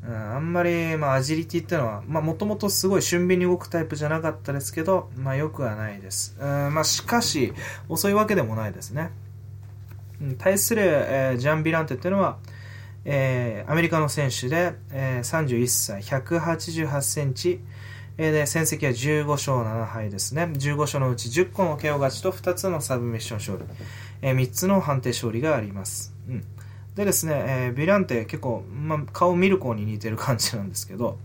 [0.05, 6.35] うん、あんまり、まあ、アジリティってのは、まあ、もともとすごい俊敏に動くタイプじゃなかったですけど、まあ、良くはないです。
[6.39, 7.53] うん、まあ、しかし、
[7.87, 9.11] 遅いわけでもないですね。
[10.39, 12.37] 対する、えー、ジャン・ビランテっていうのは、
[13.05, 17.61] えー、アメリカの選手で、えー、31歳、188センチ、
[18.17, 20.43] えー、で、戦績は15勝7敗ですね。
[20.43, 23.63] 15勝のうち10個の KO 勝ちと2つのサブミッション勝利、
[24.21, 26.13] えー、3つの判定勝利があります。
[26.27, 26.43] うん
[26.97, 31.19] でですね、えー、ビランテ結構、まあ、顔見る子に似てる感じなんですけど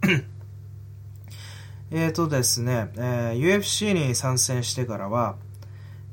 [1.92, 5.36] えっとですね、えー、UFC に参戦してからは、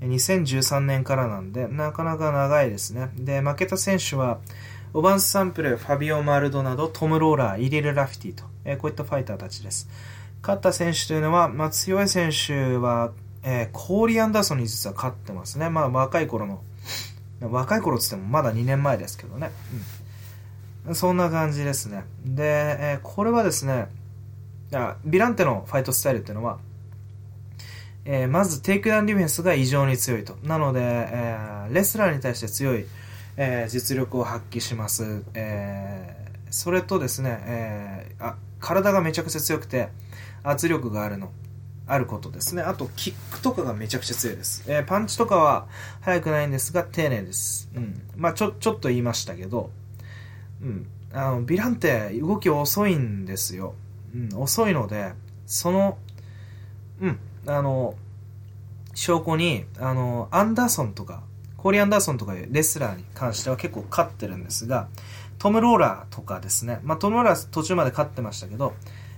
[0.01, 3.11] 2013年からなんで、なかなか長いですね。
[3.15, 4.39] で、負けた選手は、
[4.93, 9.89] オバンス・サンプル、ファビオ・マルドなど、トム・ローラー、イリル・ラフィティと、えー、こういったファイターたちです。
[10.41, 13.11] 勝った選手というのは、まあ、強い選手は、
[13.43, 15.69] えー、コーリー・アンダーソンに実は勝ってますね。
[15.69, 16.61] まあ、若い頃の
[17.41, 19.51] 若い頃っつってもまだ2年前ですけどね。
[20.85, 20.95] うん。
[20.95, 22.05] そんな感じですね。
[22.23, 23.87] で、えー、これはですね、
[24.73, 26.59] あビランテのファイトスタイルっていうのは、
[28.05, 30.37] えー、まずテイクダウンディフェンスが異常に強いと。
[30.43, 32.85] なので、えー、レスラーに対して強い、
[33.35, 35.23] えー、実力を発揮します。
[35.33, 39.89] えー、それとですね、えー、あ体がめちゃくちゃ強くて
[40.43, 41.31] 圧力があるの。
[41.87, 42.61] あることですね。
[42.61, 44.63] あと、キックとかがめちゃくちゃ強いです。
[44.67, 45.67] えー、パンチとかは
[46.01, 47.69] 速くないんですが、丁寧です。
[47.75, 48.01] うん。
[48.15, 49.69] まあ、ちょ、ちょっと言いましたけど、
[50.61, 50.87] うん。
[51.13, 53.75] あの、ヴィランって動き遅いんですよ。
[54.13, 55.13] うん、遅いので、
[55.45, 55.97] その、
[57.01, 57.95] うん、あの、
[58.95, 61.21] 証拠に、あの、アンダーソンとか、
[61.57, 64.87] コーリー・アンダーソンとかいうレスラーに関しては結構勝ってるんですが、
[65.37, 68.73] トム・ローラーとかですね、まあ、トム・ローラー途中まで勝ってましたけど、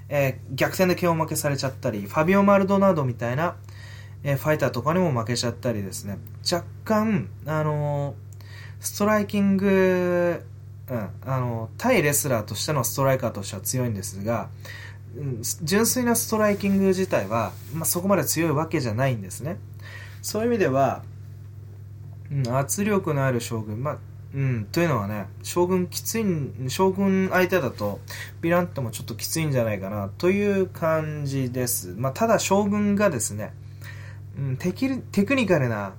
[0.09, 3.55] えー、逆転で KO 負けされちゃったり、ファビオ・マルドナードみたいな、
[4.23, 6.17] えー、ファイターとかにも負けちゃったりですね、
[6.51, 8.15] 若干、あのー、
[8.79, 10.43] ストライキング、
[10.89, 14.49] うん、あの対レスラーとしてのストライカーとしては強いんですが、
[15.17, 19.57] うん、純粋なストライキング自体は、まあ、そこまで強いわけじゃないんですね。
[20.21, 21.03] そういう意味では、
[22.31, 23.97] うん、圧力のある将軍、まあ、
[24.33, 26.25] うん、というのはね、将軍きつい、
[26.69, 27.99] 将軍相手だと、
[28.41, 31.95] ヴィラントもちょっときついんじゃないかな、という感じです。
[31.97, 33.53] まあ、ただ将軍がですね、
[34.37, 35.93] うん、テキテクニカルな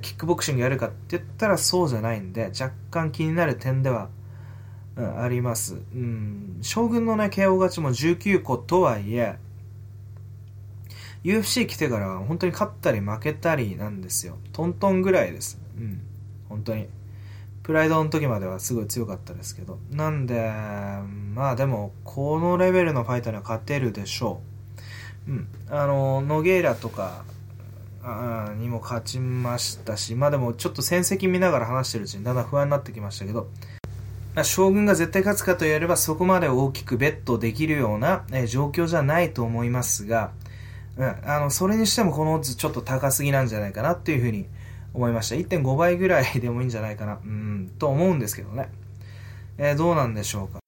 [0.00, 4.08] キックボクシングやるかって言ったらそうじゃないんで、若干気になる点では、
[4.96, 5.74] うん、あります。
[5.94, 9.36] うん、将軍のね、KO 勝ちも19個とはいえ、
[11.24, 14.38] UFC 来てからは本当に勝ったり負けたりなんですよ。
[14.52, 15.60] トントンぐらいです。
[15.76, 16.00] うん。
[16.48, 16.88] 本当に。
[17.62, 19.78] プライドの時まではすごい強かったですけど。
[19.90, 20.52] なんで、
[21.34, 24.40] まあでも、このレベルのファイターには勝てるでしょ
[25.28, 25.30] う。
[25.30, 25.48] うん。
[25.70, 27.24] あの、ノゲイラとか、
[28.56, 33.48] にも勝ちましたし、まあでもちょっと戦績見ながら話してるうちにだんだん不安になってきましたけど、
[34.34, 40.32] ま将軍が絶対勝つかと言わればそこまで大きくベットできるような、え状況じゃないと思いますが、
[40.96, 44.46] うん、あの、それにしてもこのオッズちょっと高すぎなんじゃないかなっていうふうに
[44.94, 45.36] 思いました。
[45.36, 48.68] 1.5倍ぐらい でもいいんじゃないかな、うん、と思うんですけどね。
[49.58, 50.60] えー、どうなんでしょうか。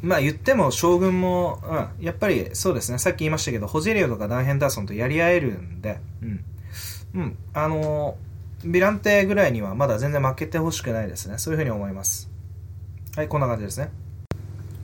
[0.00, 1.60] まあ言っても将軍も、
[1.98, 6.44] うん、やっぱりそうですね、さっき言いましたけど、ホジェリオとかダンヘンダーソンとやり合えるんで、うん。
[7.14, 11.38] うん、あのー、ビランテぐらいにはまだ全然負けてほしくないですね。
[11.38, 12.30] そういうふうに思います。
[13.16, 13.90] はい、こんな感じですね。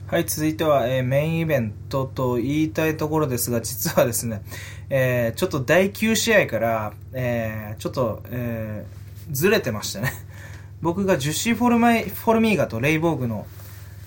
[0.07, 4.43] はい、続いては、えー、メインイベントと言いたいところですが、実はですね、
[4.89, 10.11] えー、ちょっと第9試合から、えー、ちょっと、えー、ずれてましたね。
[10.81, 13.47] 僕がジュシー・フォルマイフォルミーガとレイボーグの、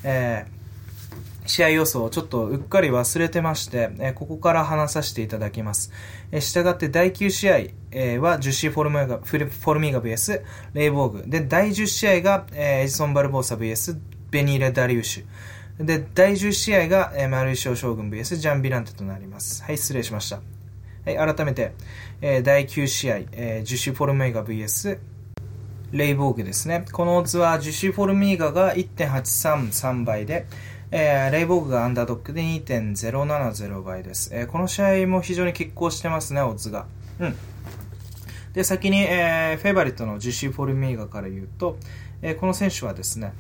[0.05, 5.91] えー、試合予想をちょっとうっかり忘れてまして、えー、ここから話させていただきます。
[6.31, 7.57] えー、したがって第9試合、
[7.91, 10.43] えー、はジュシー・フォルミーガ、フォルミーガ VS
[10.75, 11.25] レイボーグ。
[11.27, 13.99] で、第10試合が、えー、エジソン・バルボーサ VS
[14.31, 15.25] ベニーレ・ダリウシュ。
[15.85, 19.63] で、第10試合が、えー、マルイシオ将軍 VS ジャンビランテとなります。
[19.63, 20.58] はい、失礼しました。
[21.17, 21.73] はい、改めて、
[22.21, 24.99] えー、第9試合、えー、ジュシュ・フォルメイガ VS
[25.93, 26.85] レイボーグですね。
[26.93, 30.45] このオズはジュシュ・フォルメイガが1.833倍で、
[30.91, 34.29] えー、レイボーグがアンダードックで2.070倍です。
[34.35, 36.85] えー、この試合も非常に拮抗してますね、オズが。
[37.21, 37.35] うん。
[38.53, 41.79] で、先に、えー、フェイバリットのジュシー・フォルメイガから言うと、
[42.21, 43.33] えー、この選手はですね、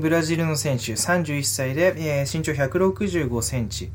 [0.00, 3.92] ブラジルの選手、31歳で、身長165センチ。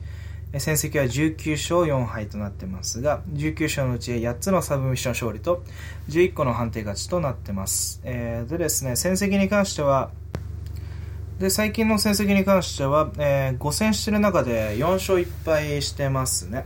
[0.60, 5.64] 戦績は19勝4敗となってますが、19勝のうち8つのサブミッション勝利と
[6.10, 8.02] 11個の判定勝ちとなってます。
[8.04, 10.12] えー、でですね、戦績に関しては、
[11.40, 16.66] で、最近の戦績に関しては、えー、5戦してる中で4勝1敗してますね。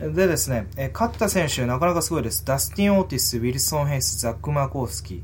[0.00, 0.14] うん。
[0.14, 2.44] でですね、えー、勝った選手なかなかすごいです。
[2.44, 5.22] ダスティン・オーティズ、ウィルソン・ヘイス、ザック・マーコースキー。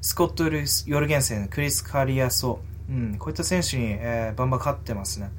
[0.00, 2.60] スコット・ルスヨルゲンセン、クリス・カリアソ、
[2.90, 5.30] うん、こういった選手に、えー、バンバン勝ってますね。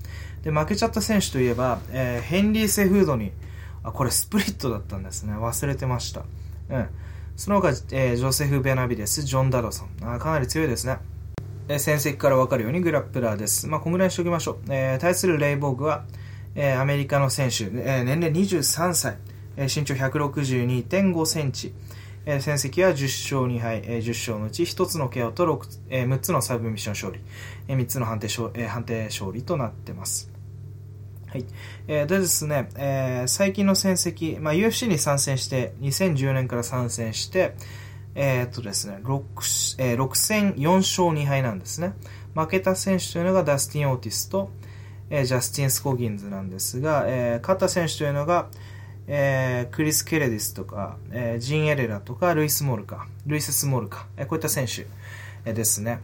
[0.46, 3.32] で、負けちゃった選手といえば、えー、ヘンリー・セフードに、
[3.84, 5.34] あ、これスプリットだったんですね。
[5.34, 6.24] 忘れてました。
[6.70, 6.88] うん。
[7.36, 9.90] その他、えー、ジョセフ・ベナビデス、ジョン・ダドソン。
[10.14, 11.00] あかなり強いですね。
[11.68, 13.68] えー、戦績からわかるようにグラップラーです。
[13.68, 14.58] まあ、こんぐらいにしておきましょう。
[14.70, 16.06] えー、対するレイボーグは、
[16.54, 19.18] えー、アメリカの選手、えー、年齢23歳、
[19.58, 21.74] えー、身長162.5センチ、
[22.28, 22.94] えー、戦績は10
[23.42, 27.20] 勝2敗、えー、10勝のうち1つの KO と6、えー、6つのサブミッション勝利、
[27.68, 30.35] えー、3つの判定勝,、えー、判定勝利となってます。
[31.36, 31.46] はい。
[31.90, 37.56] えー、でですね、えー、最近の戦績、まあ、UFC に参戦して、2010年から参戦して、
[38.16, 41.94] えー、っとですね、6、えー、6戦4勝2敗なんですね。
[42.36, 44.50] 負けた選手というのがダスティン・オーティスと、
[45.10, 48.48] えー、ジャスティン・スコギンズなんですが、えー、勝った選手というのが、
[49.08, 54.88] えー、クリス・ケレディスとか、えー、ジン・エレラとか、ルイス・モルカ、ルイス・スモルカ、えー、こういった選手、
[55.44, 56.00] えー、ですね。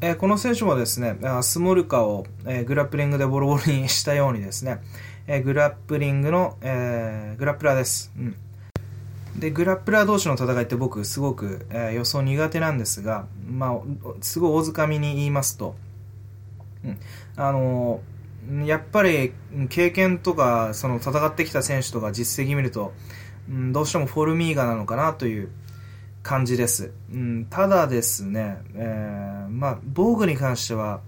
[0.00, 4.80] えー、この選手もですね、スモルカを、えー、グラップリングでボロボロにしたようにですね、
[5.26, 8.12] えー、グラップリングの、え、グラップラーです。
[8.16, 8.36] うん。
[9.36, 13.80] で、グラップラー同士の戦いって僕すごく、え、予想苦手なんですが、まあ、
[14.20, 15.74] すごい大掴みに言いますと、
[16.84, 16.98] うん。
[17.36, 18.00] あの
[18.64, 19.32] やっぱり
[19.68, 22.94] 経験とかその戦ってきた選手とか実績見ると、
[23.48, 25.50] うん、どうしてもフォルミーガなのかなという
[26.22, 31.00] 感じです、うん、ただですね、えー、まあ、防具に関しては、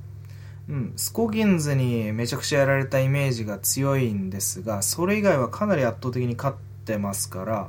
[0.68, 7.68] うん、スコギンズにめちゃくちゃやられたイメージが強いんですがそれ以外はかなり圧倒的に勝ってますから、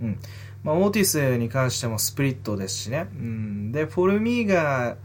[0.00, 0.18] うん
[0.64, 4.96] まあ、オーティスに関してもスプリットですしね、うん、でフォルミーガ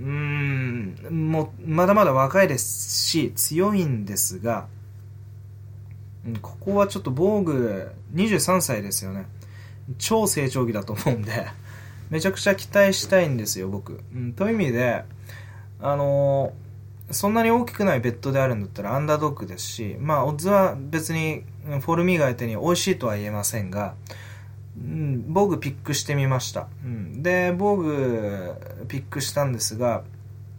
[0.00, 4.68] ん、もう、まだまだ若いですし、強いんですが、
[6.24, 9.26] うんここはちょっと防具23歳ですよね。
[9.96, 11.46] 超成長期だと思うんで、
[12.10, 14.00] めちゃくちゃ期待したいんですよ、僕。
[14.14, 15.04] うん、という意味で、
[15.80, 16.68] あのー
[17.10, 23.94] そんなに大きくないベッドであるんだったらアンダードッグですし、まあ、オッズは別にフォルミーが相手に美味しいとは言えませんが、
[24.76, 26.68] うん、防具ピックしてみました。
[26.84, 28.52] うん、で、防具
[28.88, 30.04] ピックしたんですが、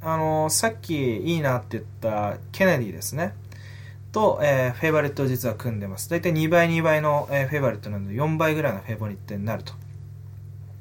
[0.02, 3.36] あのーさっきいいなって言ったケネディですね。
[4.12, 6.10] と、えーフェイバリットを実は組んでます。
[6.10, 9.74] だいたい2倍2倍の、えーフェイバリットなので4倍ぐらいのフェイバリットになると。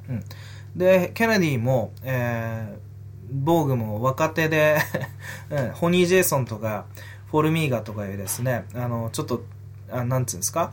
[0.09, 0.24] うん。
[0.76, 2.88] で、ケネディも、えー
[3.30, 4.78] 防具も若手で、
[5.50, 6.86] うん、ホニー・ジェイソンとか、
[7.30, 9.44] フォルミーガとかいうですね、あの、ちょっと、
[9.90, 10.72] あなんつうんですか？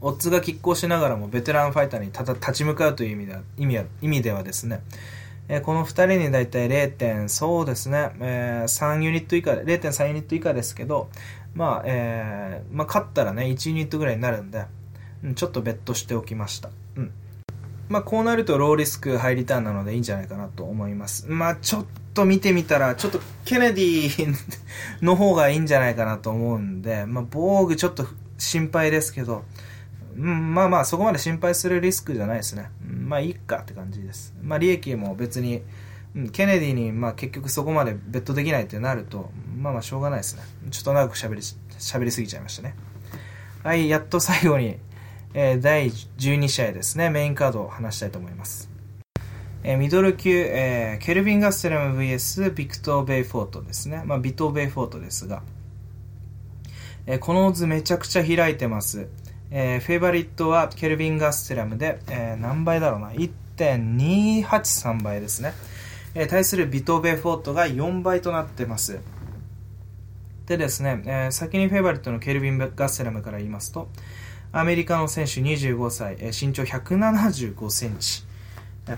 [0.00, 4.80] オッズが拮抗しながらもベテランファイターにたた立ち向かうという意味では意味は意味ではですね、
[5.48, 6.92] えーこの2人にだいたい 0.
[6.92, 11.08] 点そうですね、えー3ユニット以下で0.3ユニット以下ですけど
[11.54, 14.66] まあ、えーまあ、勝ったらね1ユニットぐらいになるんで、
[15.24, 16.70] うんちょっとベットしておきました。
[16.96, 17.12] うん。
[17.88, 21.26] まあこうなるとローリスクハイリターンなのでいいんじゃないかなと思います。
[21.28, 24.34] まあちょっと見てみたらちょっとケネディ
[25.02, 28.06] の方がいいんじゃないかなと思うんでまあ防具ちょっと
[28.36, 29.44] 心配ですけど
[30.18, 32.70] うん、まあまあ、そこまで心配するリスクじゃないですね。
[32.90, 34.34] うんまあいいかって感じです。
[34.42, 35.62] まあ利益も別に、
[36.16, 40.42] うんケネディにまあ結局そこまでベットできないってなると、まあまあしょうがないですね。
[40.70, 41.40] ちょっと長く喋り、
[41.78, 42.74] 喋りすぎちゃいましたね。
[43.62, 44.78] はい、やっと最後に、
[45.34, 48.68] えー第12試合ですね、メインカードを話したいと思います。
[49.62, 54.02] えーミドル級、えーケルビン・ガステラム VS ビクトー・ベイフォートですね。
[54.04, 55.42] まあビトー・ベイフォートですが、
[57.06, 59.08] えこのオッズめちゃくちゃ開いてます。
[59.50, 65.54] えーフェイバリットはケルビン・ガステラムで、えー何倍だろうな、1.283倍ですね。
[66.14, 69.00] えー対するビト・ベフォートが4倍となってます。
[70.46, 73.88] でですね、えー先にフェイバリットのケルビン・ガステラムから言いますと、
[74.52, 78.24] アメリカの選手25歳、えー身長175センチ。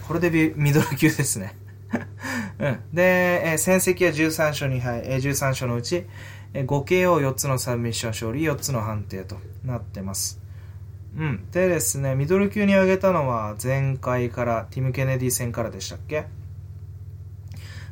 [0.07, 1.57] これでミドル級ですね。
[2.61, 6.07] うん、で、えー戦績は13勝2敗、えー13勝のうち、
[6.55, 10.40] えー 5KO4 つのサブミッション勝利、4つの判定となってます。
[11.17, 11.51] うん。
[11.51, 16.27] でですね、ミドル級に上げたのは前回から、ティム・ケネディ戦からでしたっけ？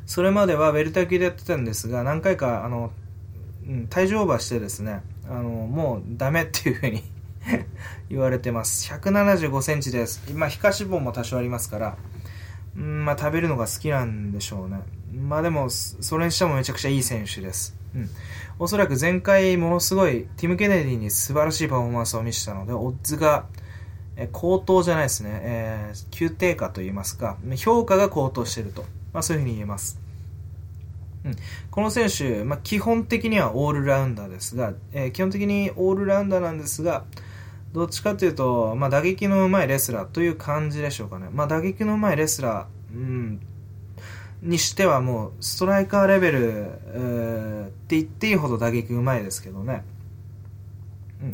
[0.05, 2.91] それまではウェルター級でやってたんですが、何回か、あの、
[3.67, 7.03] うん、体重オーバーしてですね、あの、もうダメっていうふうに
[8.09, 8.91] 言われてます。
[8.91, 10.33] 175センチです。
[10.33, 11.97] まあ、皮下脂肪も多少ありますから、
[12.75, 14.79] うん、まあ、食べるのが好きなんでしょうね。
[15.13, 17.75] まあでも、それにしてもめちゃくちゃいい選手です。
[17.95, 18.09] うん。
[18.59, 23.45] おそらく前回ものすごい、ティム・ケネディに素晴らしいパフォーマンスを見せたので、オッズが、
[24.15, 28.83] え高騰じゃないですね、えー急低下と言いますか、評価が高騰してると。
[29.13, 29.99] まあそういうふうに言えます。
[31.25, 31.35] うん、
[31.71, 37.05] この選手、まあ、基本的にはオールラウンダーですが、えー基本的にオールラウンダーなんですが、
[37.71, 41.29] どっちかというと、まあ、打撃の上手いレスラーという感じでしょうかね。
[41.31, 43.41] まあ、打撃の上手いレスラー、うん、
[44.41, 49.83] にしてはもう、ストライカーレベル、って言っていいほど打撃上手いですけどね。
[51.21, 51.31] うん。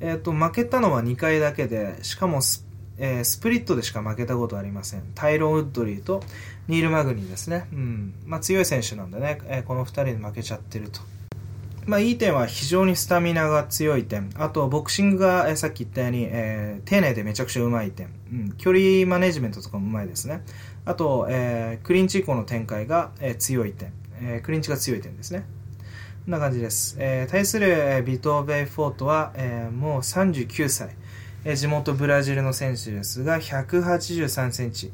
[0.00, 2.66] えっ、と、負けたのは2回だけで、しかもス、
[2.98, 5.02] えースプリットでしか負けたことありません。
[5.14, 6.22] タイロン・ウッドリーと
[6.68, 7.66] ニール・マグニーですね。
[7.72, 8.14] うん。
[8.26, 11.00] まあ、強い選手なんでね、えーこの2人に負けちゃってると。
[11.86, 14.30] まあ、いい点は非常にスタミナが強い点。
[14.36, 18.08] あと、ボクシングが、えさっき言ったように、えー丁寧でめちゃくちゃうまい点。
[18.32, 18.52] うん。
[18.52, 20.42] 距離マネジメントとかもうまいですね。
[20.86, 23.92] あと、えークリンチ以降の展開が、えー強い点。
[24.20, 25.44] えークリンチが強い点ですね。
[26.24, 26.96] こんな感じです。
[26.98, 30.94] えー対する、えービトー・ベイフォートは、えーもう39歳。
[31.44, 34.92] えー地元ブラジルの選手ですが、183センチ。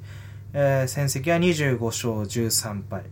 [0.53, 3.03] えー戦績は25勝13敗。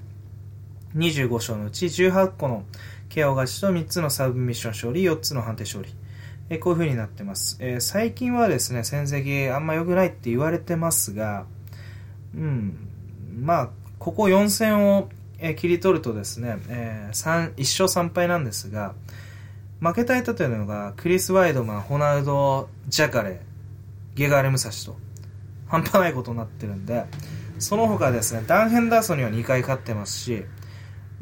[0.97, 2.65] 25勝のうち18個の
[3.11, 5.91] KO 勝ちと3つのサブミッション勝利、4つの判定勝利。
[6.51, 7.57] えーこういう風になってます。
[7.61, 11.45] えー最近はですね、戦績あんま良くないって言われてますが、
[12.35, 12.89] うん、
[13.41, 18.95] まあ、ここ4戦を、えー切り取るとですね、えー、3 1勝3敗なんですが、
[19.81, 23.41] 負けた相手というのが、クリス・ワイドマン、ホナウド・ジャカレ、
[24.15, 24.97] ゲガーレ・ムサシと、
[25.69, 27.05] 半端ないことになってるんで、
[27.61, 30.45] その他ですね、ダン・ヘンダーソンには2回勝ってますし、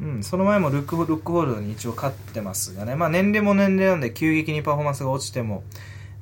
[0.01, 5.63] うん、その前もルック・ルックホールドに一応勝ってますがね、まあ年齢も年齢なんで急激にパフォーマンスが落ちても、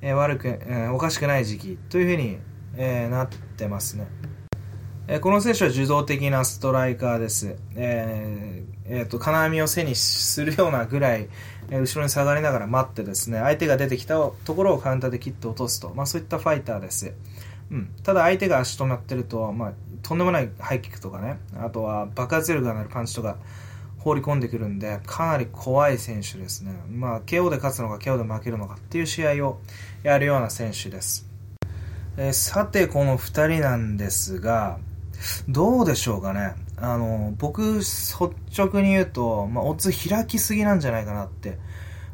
[0.01, 2.39] えー悪く、えーおかしくない時期というふうに、
[2.77, 4.07] えーなってますね。
[5.07, 7.57] えーこの選手は受動的なストライカーです。
[7.77, 11.29] えーえーと、金網を背にするようなぐらい、
[11.71, 17.13] えー後ろに下がりながら待ってですね、相手が出てきたところをカウンターで切って落とすと、まあそういったファイターです。
[17.71, 19.73] うん、ただ相手が足止まってると、まあ、
[20.03, 23.37] とんでもないハイキックとかね、あとは爆発力がなるパンチとか
[23.99, 26.73] 放り込んでくるんで、かなり怖い選手ですね。
[26.91, 29.61] まあ、KO で勝つのか KO で負けるのかっていう試合を
[30.03, 31.27] やるような選手です。
[32.17, 34.79] えー、さて、この2人なんですが、
[35.49, 36.55] どうでしょうかね。
[36.77, 38.17] あの、僕、率
[38.57, 41.59] 直に言うと、まあ、オッズ開きすぎなんじゃないかなって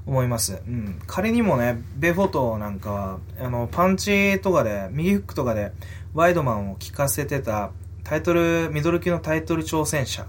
[0.06, 0.62] 思います。
[0.66, 1.00] うん。
[1.06, 5.72] 仮にもね、ベフォトなんかは、あの、パンチとかで、右フックとかで、
[6.14, 7.70] ワイドマンを効かせてた、
[8.04, 10.26] タイトル、ミドル級のタイトル挑戦者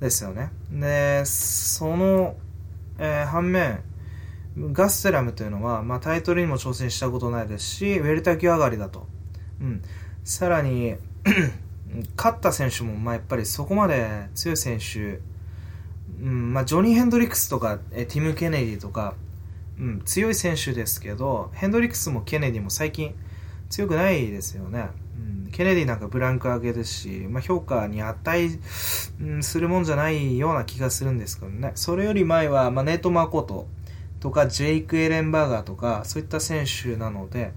[0.00, 0.50] ですよね。
[0.70, 2.36] で、その、
[2.98, 3.80] えー、反面、
[4.72, 9.06] ガステラムというのは、まあ、タイトルにも挑戦したことないですし、ウェルタ級上がりだと。
[9.60, 9.82] うん。
[10.24, 10.96] さらに
[12.16, 15.20] 勝った選手も、まあ、やっぱりそこまで強い選手、
[16.20, 19.14] うんまあ、ジョニー・ヘンドリックスとかえティム・ケネディとか、
[19.78, 23.14] うん、強い選手ですけどヘンドリックスもケネディも最近
[23.70, 28.48] 強くないですよね、うん、ケネディなんかブランク上げですし、まあ、評価に値、
[29.20, 31.72] うん、するもんじゃないような気がするんですけどね。
[31.74, 33.66] それより前は、まあ、ネート・マコト
[34.20, 37.52] とかジェイク・エレンバーガーとかそういった選手なので、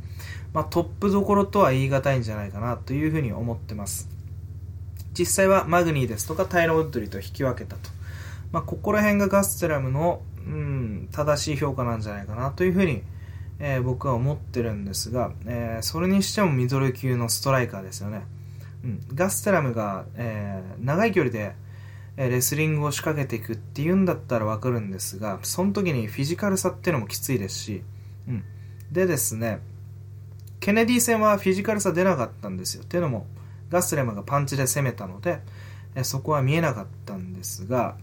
[0.53, 4.09] まあ、トップどころとは言い難いんじゃないかなというふうに思ってます。
[5.19, 7.89] 実際はマグニーですとかタイロ・ウッドリーと引き分けたと。
[8.53, 13.03] まあ、ここら辺がガステラムの、うん、正しい評価なんじゃないかなというふうに、
[13.59, 18.21] えー、僕は思ってるんですが、えー、それにしてもミドル級のストライカーですよね。
[18.85, 21.53] うん、ガステラムが、えー、長い距離で、
[22.15, 27.83] えレスリングを仕掛けていくっていうんだったらわかるんですが、その時にフィジカルさっていうのもきついですし、
[28.27, 28.43] うん。
[28.91, 29.59] でですね、
[30.59, 32.83] ケネディ戦はフィジカルさ出なかったんですよ。
[32.83, 33.25] っていうのも、
[33.69, 35.41] ガスレムがパンチで攻めたので、
[35.95, 37.95] えそこは見えなかったんですが、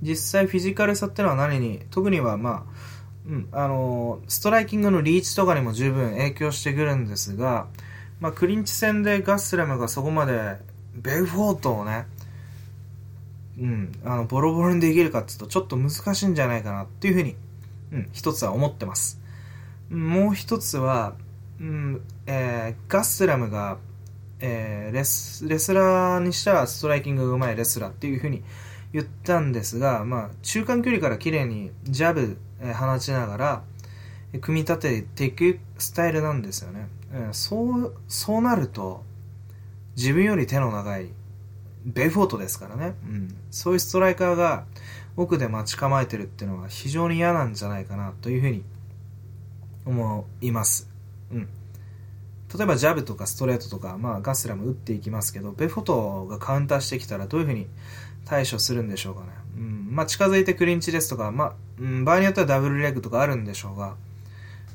[0.00, 7.68] 実際フィジカルさってのは何に、特にはまあ、うん、あのストライキングのリーチとかにも十分影響してくるんですが、
[8.20, 10.56] まあ、クリンチ戦でガスレムがそこまで
[10.94, 12.06] ベルフォートをね、
[13.58, 17.36] うん、あのボロボロにできるかっていうとちょっと難しいんじゃないかなっていうふうに、
[17.92, 19.20] うん、一つは思ってます。
[19.88, 21.14] もう一つは、
[21.60, 23.78] うんえー、ガスラムが
[24.44, 28.42] えー、レスレスラーにしたらストライキングがうまいレスラーっていうふうに
[28.92, 33.62] 言ったんですが、まあ、中間距離から綺麗にジャブ、えー、放ちながら、
[34.40, 39.04] 組み立てていくスタイルなんですよね、えー、そうそうなると
[39.96, 41.10] 自分より手の長い
[41.84, 44.64] ベフォートですからね、うん、そういうストライカーが
[45.16, 48.64] 奥で待ち構えてるっていうのは非常に嫌なんじゃないかなというふうに
[49.84, 50.88] 思います、
[51.30, 51.48] うん。
[52.56, 57.66] 例えばジャブとかストレートとか、まあ、ガスラム打っていきますけど、ベフォトがカウンターしてきたらどういうふうに
[58.26, 59.26] 対処するんでしょうかね。
[59.56, 63.96] うん、まあ、近づいてクリンチですとか、まあ、うん、場合によってはダブルレッグとかあるんでしょうが、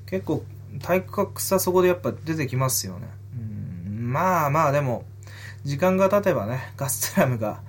[0.07, 0.43] 結構
[0.81, 3.07] 体格差そこでやっぱ出てきますよね。
[3.35, 5.05] うん、まあまあでも、
[5.63, 7.61] 時間が経てばね、ガステラムが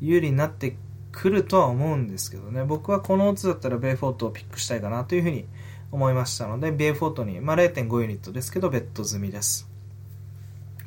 [0.00, 0.76] 有利になって
[1.10, 5.46] くるとは思うんですけどね、僕はこのオッズだったらベイフォートをピックしたいかなというふうに
[5.94, 9.68] 思いましたので、ベイフォートに、まあ、0.5ユニットですけど、ベット済みです。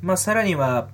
[0.02, 0.88] まあ、さらには、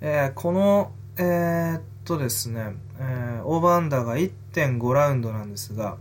[0.00, 5.98] えー、この、えー、っとですね、えー、オーバーアンダーが1.5ラウンドなんですが、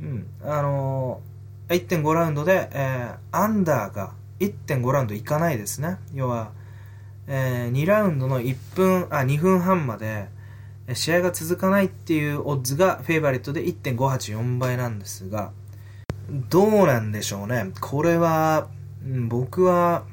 [0.00, 5.98] うん、あのー、1.5ラウンドで、えー、アンダーが1.5ラウンドいかないですね。
[6.12, 6.50] 要は、
[7.28, 10.26] えー、2ラウンドの1分、あ、2分半まで、
[10.94, 15.52] 試合が続かないっていうオッズがフェイバリットで1.584倍なんですが、
[16.48, 17.72] どうなんでしょうね。
[17.80, 18.68] これは、
[19.28, 20.04] 僕は、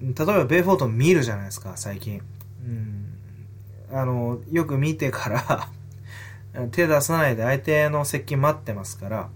[0.00, 2.20] 例えばベイフォート見るじゃないですか、最近。
[2.64, 5.68] うん、あの、よく見てから
[6.72, 9.30] 手出さないで相手の接近待ってますか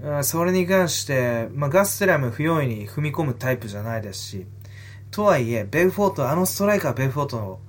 [0.00, 4.46] ら、それに関して、まあ、ガステラム不用意に踏み込むタイプじゃないですし、
[5.10, 7.60] とはいえ、ベイフォート、あのストライカーベイフォート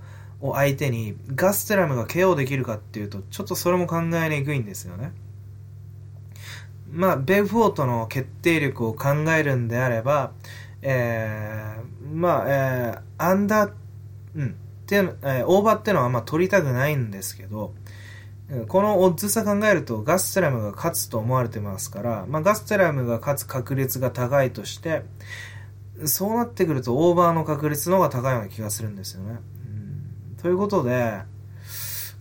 [0.41, 5.13] を相手にガステラムが KO できるかっていうと、ちょっとそれも考えにくいんですよね。
[6.95, 10.31] まあ、ベフォートの決定力を考えるんであれば、
[10.81, 13.71] えー、まあ、えー、アンダー、
[14.35, 14.55] うん、
[14.85, 17.73] て、えー、オーバーってのはあんま取りたくないんですけど、
[18.67, 25.03] このオッズ差考えるとガステラムが勝つと思われてますから、まあ、ガステラムが勝つ確率が高いとして、
[26.05, 29.39] そうなってくるとオーバーの確率の方が高いような気がするんですよね。
[30.31, 31.21] うん、ということで、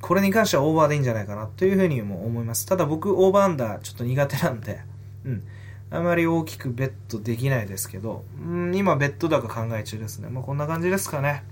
[0.05, 2.67] これに関してはオーバーでいいんじゃないかなというふうにも思います。
[2.67, 4.83] ただ僕、オーバーアンダーちょっと苦手なんで、
[5.25, 5.43] うん。
[5.91, 10.29] あまり大きくベットできないですけど、うん、今ベット高考え中ですね。
[10.29, 11.43] まあこんな感じですかね。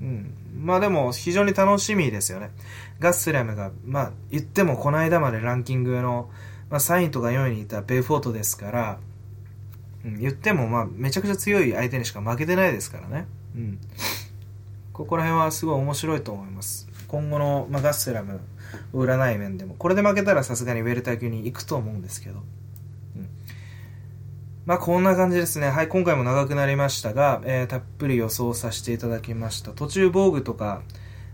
[0.00, 0.32] うん。
[0.58, 2.50] まあでも非常に楽しみですよね。
[2.98, 6.30] ガッスラムが、まあ言ってもこの間までランキングの、
[6.70, 8.98] まあ、3位とか4位にいたベイフォートですから、
[10.06, 13.26] うん、言っても、まあ、めちゃくちゃ強い相手にしか負けてないですからね。
[13.54, 13.78] うん。
[14.94, 16.87] ここら辺はすごい面白いと思います。
[17.08, 18.40] 今後の、まあ、ガッセラム、
[18.92, 19.74] 占い面でも。
[19.74, 22.40] これで負けたらさすがにウェルター級に行くと思うんですけど。
[23.16, 23.28] うん。
[24.66, 25.70] まあ、こんな感じですね。
[25.70, 29.72] はい、今回も長くなりましたが、えー、たっぷり予想させていただきました。
[29.72, 30.82] 途中防具とか、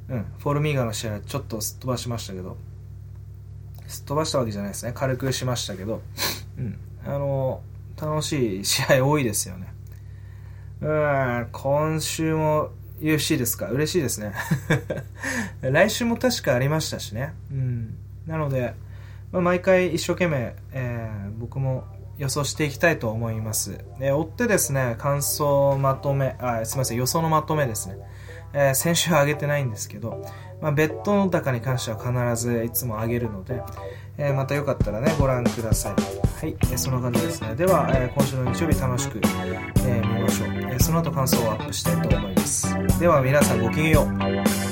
[0.08, 2.56] うん、フォルミーガの試合ちょっとすっ飛ばしましたけど、
[3.88, 4.92] すっ飛ばしたわけじゃないですね。
[4.94, 6.02] 軽くしましたけど、
[6.56, 6.78] うん。
[7.04, 7.62] あの
[8.00, 9.72] 楽しい試合多いですよね。
[10.80, 13.66] うん、今週も UFC ですか？
[13.68, 14.32] 嬉しいですね。
[15.62, 17.34] 来週も確かありましたしね。
[17.50, 17.94] うん。
[18.26, 18.74] なので、
[19.32, 21.84] まあ、毎回一生懸命、えー、僕も
[22.18, 23.78] 予想していきたいと思います。
[24.00, 27.96] え追ってですね、感想まとめ、あ、すみません、予想のまとめですね。
[28.52, 30.24] えー、先週は上げてないんですけど、
[30.62, 33.60] まあ、ベッドの高に関しては必ずいつも上げるので、
[34.16, 35.92] えー、またよかったらね、ご覧ください。
[35.92, 37.54] はい、えー、そんな感じですね。
[37.54, 39.20] では、え今週の日曜日楽しく、
[39.86, 42.74] え見ましょう、えその後感想をアップしたいと思います。
[42.98, 44.63] では皆さんごきげんよう。